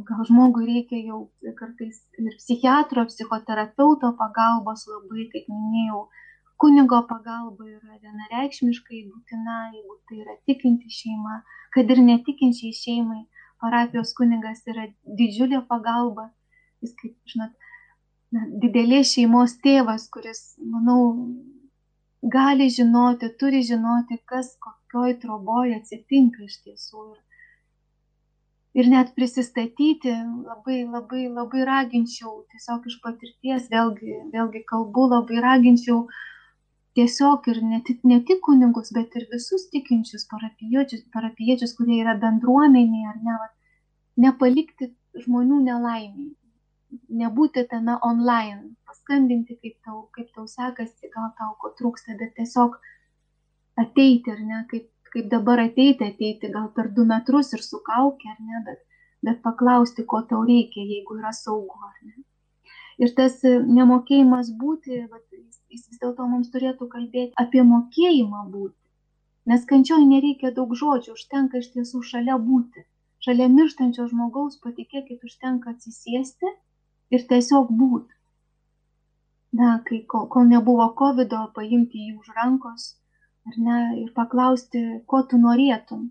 Gal 0.07 0.23
žmogui 0.29 0.69
reikia 0.69 1.01
jau 1.03 1.21
kartais 1.57 1.97
ir 2.15 2.35
psichiatro, 2.39 3.03
psichoterapeuto 3.09 4.13
pagalbos 4.19 4.85
labai, 4.87 5.25
kaip 5.33 5.49
minėjau, 5.51 6.05
kunigo 6.61 7.01
pagalba 7.09 7.67
yra 7.67 7.97
vienareikšmiškai 7.99 9.01
būtina, 9.09 9.57
jeigu 9.75 9.97
tai 10.07 10.21
yra 10.23 10.37
tikinti 10.47 10.93
šeima, 10.95 11.41
kad 11.75 11.91
ir 11.91 11.99
netikinčiai 12.07 12.71
šeimai 12.77 13.25
parapijos 13.61 14.13
kunigas 14.17 14.61
yra 14.73 14.87
didžiulė 15.19 15.61
pagalba. 15.69 16.29
Jis, 16.81 16.93
kaip 16.99 17.33
žinot, 17.33 17.53
didelės 18.63 19.13
šeimos 19.15 19.57
tėvas, 19.63 20.07
kuris, 20.13 20.41
manau, 20.75 21.01
gali 22.35 22.69
žinoti, 22.69 23.31
turi 23.39 23.61
žinoti, 23.67 24.19
kas 24.25 24.55
kokioj 24.65 25.17
troboje 25.21 25.77
atsitinka 25.79 26.45
iš 26.47 26.61
tiesų. 26.65 27.05
Ir, 28.79 28.87
net 28.87 29.11
prisistatyti 29.17 30.13
labai, 30.15 30.83
labai, 30.87 31.25
labai 31.27 31.65
raginčiau, 31.67 32.45
tiesiog 32.53 32.85
iš 32.87 32.99
patirties, 33.03 33.67
vėlgi, 33.73 34.13
vėlgi 34.31 34.61
kalbu, 34.69 35.09
labai 35.11 35.41
raginčiau 35.43 36.05
tiesiog 36.97 37.47
ir 37.51 37.61
ne 37.63 37.79
tik, 37.87 38.01
ne 38.03 38.19
tik 38.27 38.41
kunigus, 38.47 38.91
bet 38.95 39.15
ir 39.19 39.27
visus 39.31 39.67
tikinčius 39.73 40.27
parapiečius, 40.31 41.05
parapiečius 41.15 41.75
kurie 41.77 42.01
yra 42.03 42.17
bendruomeniai 42.23 43.07
ar 43.13 43.19
ne, 43.27 43.37
vat, 43.43 43.53
nepalikti 44.25 44.91
žmonių 45.25 45.61
nelaimiai, 45.67 46.31
nebūti 47.21 47.63
tame 47.71 47.95
online, 48.07 48.73
paskambinti, 48.87 49.57
kaip 49.63 49.77
tau, 49.85 50.01
kaip 50.15 50.31
tau 50.35 50.47
sekasi, 50.51 51.11
gal 51.15 51.31
tau 51.39 51.55
ko 51.61 51.71
trūksta, 51.79 52.17
bet 52.19 52.35
tiesiog 52.39 52.75
ateiti, 53.83 54.33
ar 54.35 54.41
ne, 54.49 54.63
kaip, 54.71 54.89
kaip 55.13 55.29
dabar 55.31 55.63
ateiti, 55.63 56.11
ateiti 56.11 56.51
gal 56.51 56.67
per 56.75 56.91
du 56.97 57.07
metrus 57.07 57.53
ir 57.55 57.63
su 57.63 57.79
kaukė, 57.87 58.35
ar 58.35 58.43
ne, 58.49 58.63
bet, 58.67 58.83
bet 59.29 59.39
paklausti, 59.47 60.03
ko 60.03 60.25
tau 60.27 60.43
reikia, 60.47 60.83
jeigu 60.95 61.19
yra 61.21 61.31
saugu, 61.35 61.79
ar 61.87 61.97
ne. 62.03 62.19
Ir 63.01 63.15
tas 63.17 63.39
nemokėjimas 63.47 64.51
būti, 64.59 65.05
vat, 65.07 65.23
jis 65.31 65.60
vis 65.79 65.99
dėlto 66.03 66.27
mums 66.27 66.51
turėtų 66.53 66.87
kalbėti 66.91 67.33
apie 67.43 67.63
mokėjimą 67.71 68.45
būti. 68.53 68.77
Nes 69.49 69.65
kančioje 69.69 70.05
nereikia 70.05 70.51
daug 70.57 70.73
žodžių, 70.81 71.15
užtenka 71.17 71.61
iš 71.61 71.71
tiesų 71.75 72.01
šalia 72.11 72.37
būti. 72.49 72.85
Šalia 73.25 73.47
mirštančio 73.53 74.07
žmogaus, 74.09 74.57
patikėkit, 74.61 75.21
užtenka 75.27 75.73
atsisėsti 75.75 76.51
ir 77.15 77.25
tiesiog 77.31 77.71
būti. 77.81 78.13
Na, 79.59 79.71
kai 79.87 79.99
kol, 80.13 80.27
kol 80.33 80.47
nebuvo 80.49 80.87
COVID, 80.99 81.33
paimti 81.55 82.05
jį 82.05 82.13
už 82.21 82.29
rankos, 82.37 82.85
ar 83.49 83.57
ne, 83.65 83.79
ir 84.03 84.13
paklausti, 84.15 84.83
ko 85.11 85.23
tu 85.31 85.41
norėtum. 85.41 86.05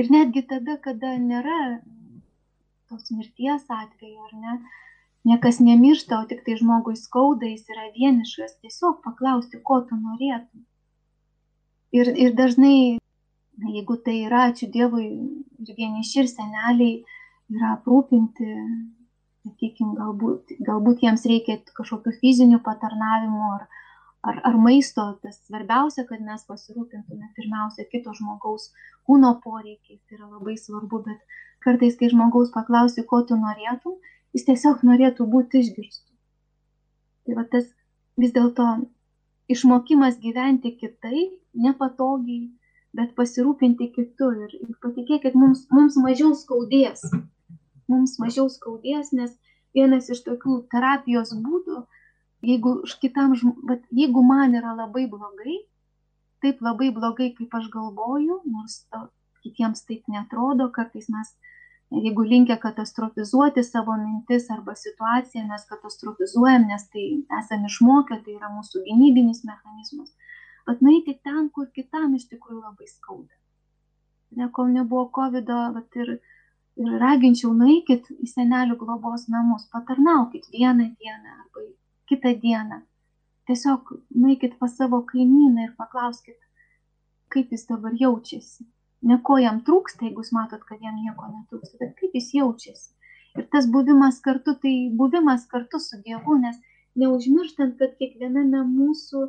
Ir 0.00 0.10
netgi 0.12 0.42
tada, 0.50 0.74
kada 0.86 1.14
nėra 1.20 1.60
tos 2.90 3.12
mirties 3.12 3.64
atveju, 3.78 4.26
ar 4.26 4.34
ne, 4.42 4.56
niekas 5.26 5.58
nemiršta, 5.60 6.20
o 6.20 6.28
tik 6.30 6.44
tai 6.46 6.56
žmogui 6.60 6.96
skauda, 6.98 7.48
jis 7.50 7.66
yra 7.72 7.88
vienišas, 7.96 8.58
tiesiog 8.62 9.02
paklausti, 9.04 9.60
ko 9.62 9.80
tu 9.88 9.98
norėtum. 9.98 10.64
Ir, 11.96 12.10
ir 12.14 12.34
dažnai, 12.38 12.98
na, 13.58 13.70
jeigu 13.74 13.96
tai 14.06 14.20
yra, 14.26 14.48
ačiū 14.50 14.68
Dievui, 14.72 15.06
ir 15.62 15.78
vieniši 15.78 16.22
ir 16.22 16.30
seneliai 16.30 16.92
yra 17.54 17.72
aprūpinti, 17.76 18.52
sakykime, 19.46 19.94
galbūt, 19.98 20.56
galbūt 20.66 21.04
jiems 21.06 21.26
reikia 21.30 21.58
kažkokių 21.78 22.16
fizinių 22.20 22.60
patarnavimų 22.66 23.50
ar, 23.54 23.66
ar, 24.26 24.40
ar 24.50 24.58
maisto, 24.62 25.06
tas 25.22 25.38
svarbiausia, 25.46 26.06
kad 26.08 26.22
mes 26.26 26.42
pasirūpintume 26.50 27.30
pirmiausia 27.38 27.86
kito 27.92 28.14
žmogaus 28.18 28.72
kūno 29.06 29.36
poreikiais, 29.44 30.02
tai 30.06 30.18
yra 30.18 30.30
labai 30.30 30.56
svarbu, 30.60 31.02
bet 31.06 31.38
kartais, 31.64 31.96
kai 31.98 32.10
žmogaus 32.12 32.52
paklausi, 32.54 33.06
ko 33.06 33.22
tu 33.26 33.38
norėtum, 33.38 33.98
jis 34.36 34.44
tiesiog 34.50 34.84
norėtų 34.86 35.26
būti 35.32 35.64
išgirstu. 35.64 36.12
Tai 37.26 37.38
va 37.38 37.46
tas 37.52 37.66
vis 38.20 38.34
dėlto 38.36 38.66
išmokimas 39.52 40.20
gyventi 40.22 40.74
kitaip, 40.76 41.32
nepatogiai, 41.56 42.50
bet 42.96 43.14
pasirūpinti 43.18 43.90
kitu 43.94 44.30
ir, 44.44 44.52
ir 44.60 44.76
patikėkit, 44.82 45.36
mums, 45.38 45.66
mums 45.72 45.96
mažiau 46.00 46.34
skaudės. 46.38 47.04
Mums 47.90 48.16
mažiau 48.22 48.48
skaudės, 48.50 49.12
nes 49.16 49.34
vienas 49.76 50.08
iš 50.12 50.22
tokių 50.26 50.62
terapijos 50.72 51.32
būdų, 51.44 51.82
jeigu, 52.46 52.76
kitam, 53.02 53.34
bet 53.68 53.84
jeigu 53.94 54.24
man 54.26 54.56
yra 54.58 54.74
labai 54.78 55.04
blogai, 55.10 55.60
taip 56.44 56.62
labai 56.64 56.90
blogai, 56.94 57.30
kaip 57.36 57.54
aš 57.58 57.68
galvoju, 57.74 58.40
nors 58.52 58.80
to, 58.90 59.06
kitiems 59.44 59.84
taip 59.88 60.08
netrodo, 60.10 60.68
kartais 60.74 61.08
mes, 61.12 61.34
jeigu 61.94 62.22
linkia 62.26 62.56
katastrofizuoti 62.62 63.62
savo 63.62 63.96
mintis 64.00 64.50
arba 64.50 64.74
situaciją, 64.74 65.46
mes 65.48 65.66
katastrofizuojam, 65.70 66.66
nes 66.70 66.88
tai 66.92 67.08
esame 67.40 67.70
išmokę, 67.70 68.22
tai 68.24 68.38
yra 68.38 68.50
mūsų 68.52 68.84
gynybinis 68.88 69.44
mechanizmas 69.46 70.10
bet 70.66 70.80
nueiti 70.80 71.14
ten, 71.22 71.48
kur 71.54 71.68
kitam 71.78 72.14
iš 72.18 72.26
tikrųjų 72.32 72.62
labai 72.64 72.88
skauda. 72.90 73.34
Ne, 74.36 74.48
kol 74.52 74.72
nebuvo 74.74 75.06
COVID, 75.14 75.52
bet 75.76 75.98
ir, 76.02 76.12
ir 76.82 76.96
raginčiau, 77.02 77.52
nueikit 77.54 78.10
į 78.18 78.28
senelių 78.32 78.78
globos 78.80 79.28
namus, 79.32 79.68
patarnaukit 79.72 80.50
vieną 80.52 80.90
dieną 80.98 81.36
arba 81.38 81.66
kitą 82.10 82.34
dieną. 82.42 82.82
Tiesiog 83.46 83.92
nueikit 84.18 84.58
pas 84.58 84.74
savo 84.74 85.04
kaimyną 85.06 85.68
ir 85.68 85.76
paklauskit, 85.78 86.38
kaip 87.30 87.54
jis 87.54 87.68
dabar 87.70 87.94
jaučiasi. 87.94 88.66
Ne 89.06 89.20
ko 89.22 89.38
jam 89.38 89.62
trūksta, 89.66 90.06
jeigu 90.06 90.24
jūs 90.24 90.32
matot, 90.34 90.62
kad 90.66 90.82
jam 90.82 90.96
nieko 90.98 91.28
netrūksta, 91.30 91.78
bet 91.82 91.94
kaip 92.00 92.14
jis 92.18 92.32
jaučiasi. 92.34 92.88
Ir 93.36 93.46
tas 93.52 93.68
buvimas 93.70 94.18
kartu, 94.24 94.56
tai 94.62 94.74
buvimas 95.00 95.44
kartu 95.50 95.78
su 95.82 96.00
Dievu, 96.02 96.38
nes 96.42 96.56
neužmirštant, 96.98 97.76
kad 97.78 97.92
kiekviename 98.00 98.64
mūsų 98.70 99.26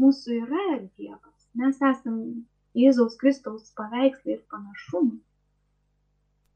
mūsų 0.00 0.40
yra 0.42 0.64
Dievas. 0.98 1.46
Mes 1.54 1.78
esame 1.78 2.42
Jėzaus 2.74 3.14
Kristaus 3.20 3.70
paveikslai 3.78 4.36
ir 4.36 4.42
panašumai. 4.50 5.20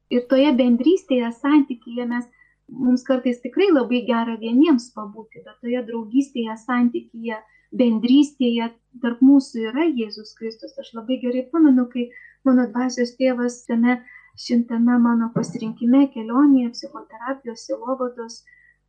Ir 0.09 0.25
toje 0.31 0.49
bendrystėje, 0.57 1.29
santykyje 1.37 2.07
mes, 2.09 2.25
mums 2.67 3.05
kartais 3.07 3.39
tikrai 3.43 3.69
labai 3.71 4.01
gera 4.07 4.35
vieniems 4.41 4.89
pabūti, 4.95 5.43
bet 5.45 5.61
toje 5.63 5.83
draugystėje, 5.85 6.57
santykyje, 6.65 7.37
bendrystėje 7.75 8.69
tarp 9.03 9.19
mūsų 9.25 9.65
yra 9.71 9.85
Jėzus 9.87 10.33
Kristus. 10.37 10.77
Aš 10.81 10.93
labai 10.97 11.19
gerai 11.23 11.43
pamenu, 11.51 11.85
kai 11.91 12.09
mano 12.47 12.65
dvasios 12.71 13.13
tėvas 13.19 13.61
tame 13.67 13.99
šimtame 14.39 14.95
mano 15.03 15.29
pasirinkime 15.35 16.07
kelionėje, 16.13 16.71
psichoterapijos, 16.77 17.65
silovados, 17.67 18.39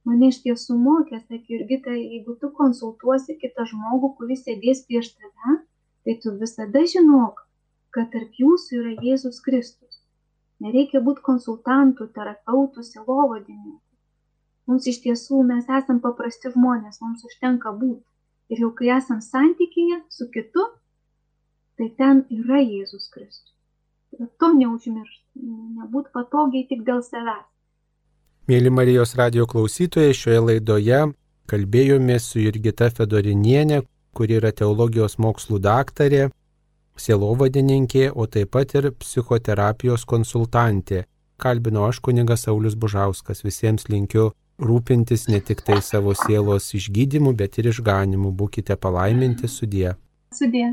mane 0.08 0.30
iš 0.32 0.40
tiesų 0.46 0.78
mokė, 0.78 1.20
sakė, 1.26 1.56
Jurgita, 1.56 1.94
jeigu 1.96 2.36
tu 2.40 2.52
konsultuosi 2.56 3.36
kitą 3.40 3.66
žmogų, 3.72 4.14
kuris 4.20 4.44
sėdės 4.46 4.84
prieš 4.88 5.12
tave, 5.16 5.56
tai 6.06 6.16
tu 6.22 6.34
visada 6.42 6.84
žinok, 6.94 7.42
kad 7.94 8.12
tarp 8.14 8.38
jūsų 8.42 8.80
yra 8.80 8.96
Jėzus 9.08 9.42
Kristus. 9.44 10.00
Nereikia 10.60 11.00
būti 11.04 11.24
konsultantų, 11.24 12.10
terapeutų, 12.16 12.84
silovadininkų. 12.84 13.78
Mums 14.68 14.86
iš 14.86 15.00
tiesų 15.02 15.42
mes 15.48 15.68
esam 15.80 15.98
paprasti 16.04 16.52
žmonės, 16.52 17.00
mums 17.02 17.24
užtenka 17.26 17.72
būti. 17.74 18.09
Ir 18.50 18.64
jau 18.64 18.72
kai 18.74 18.90
esam 18.96 19.20
santykėje 19.22 20.00
su 20.10 20.26
kitu, 20.34 20.64
tai 21.78 21.88
ten 21.98 22.24
yra 22.34 22.58
Jėzus 22.58 23.06
Kristus. 23.14 23.54
Bet 24.18 24.32
to 24.42 24.50
neužmiršti, 24.56 25.46
nebūt 25.78 26.10
patogiai 26.14 26.66
tik 26.68 26.82
dėl 26.88 27.04
savęs. 27.06 27.46
Mėly 28.50 28.72
Marijos 28.74 29.14
radio 29.14 29.46
klausytojai, 29.46 30.16
šioje 30.16 30.40
laidoje 30.42 31.00
kalbėjomės 31.50 32.26
su 32.32 32.42
Jurgita 32.42 32.88
Fedorinienė, 32.90 33.84
kuri 34.14 34.40
yra 34.40 34.50
teologijos 34.50 35.16
mokslų 35.22 35.60
daktarė, 35.62 36.24
sielovadininkė, 36.98 38.10
o 38.10 38.26
taip 38.26 38.50
pat 38.56 38.74
ir 38.78 38.90
psichoterapijos 38.98 40.04
konsultantė. 40.10 41.04
Kalbino 41.40 41.86
aš 41.88 42.02
kunigas 42.04 42.44
Saulis 42.44 42.74
Bužauskas. 42.76 43.44
Visiems 43.46 43.86
linkiu 43.88 44.32
rūpintis 44.60 45.28
ne 45.32 45.40
tik 45.40 45.64
tai 45.66 45.80
savo 45.84 46.14
sielos 46.16 46.70
išgydymu, 46.76 47.32
bet 47.36 47.58
ir 47.58 47.70
išganimu. 47.72 48.32
Būkite 48.36 48.76
palaiminti 48.76 49.48
sudie. 49.48 49.94
Sudie. 50.36 50.68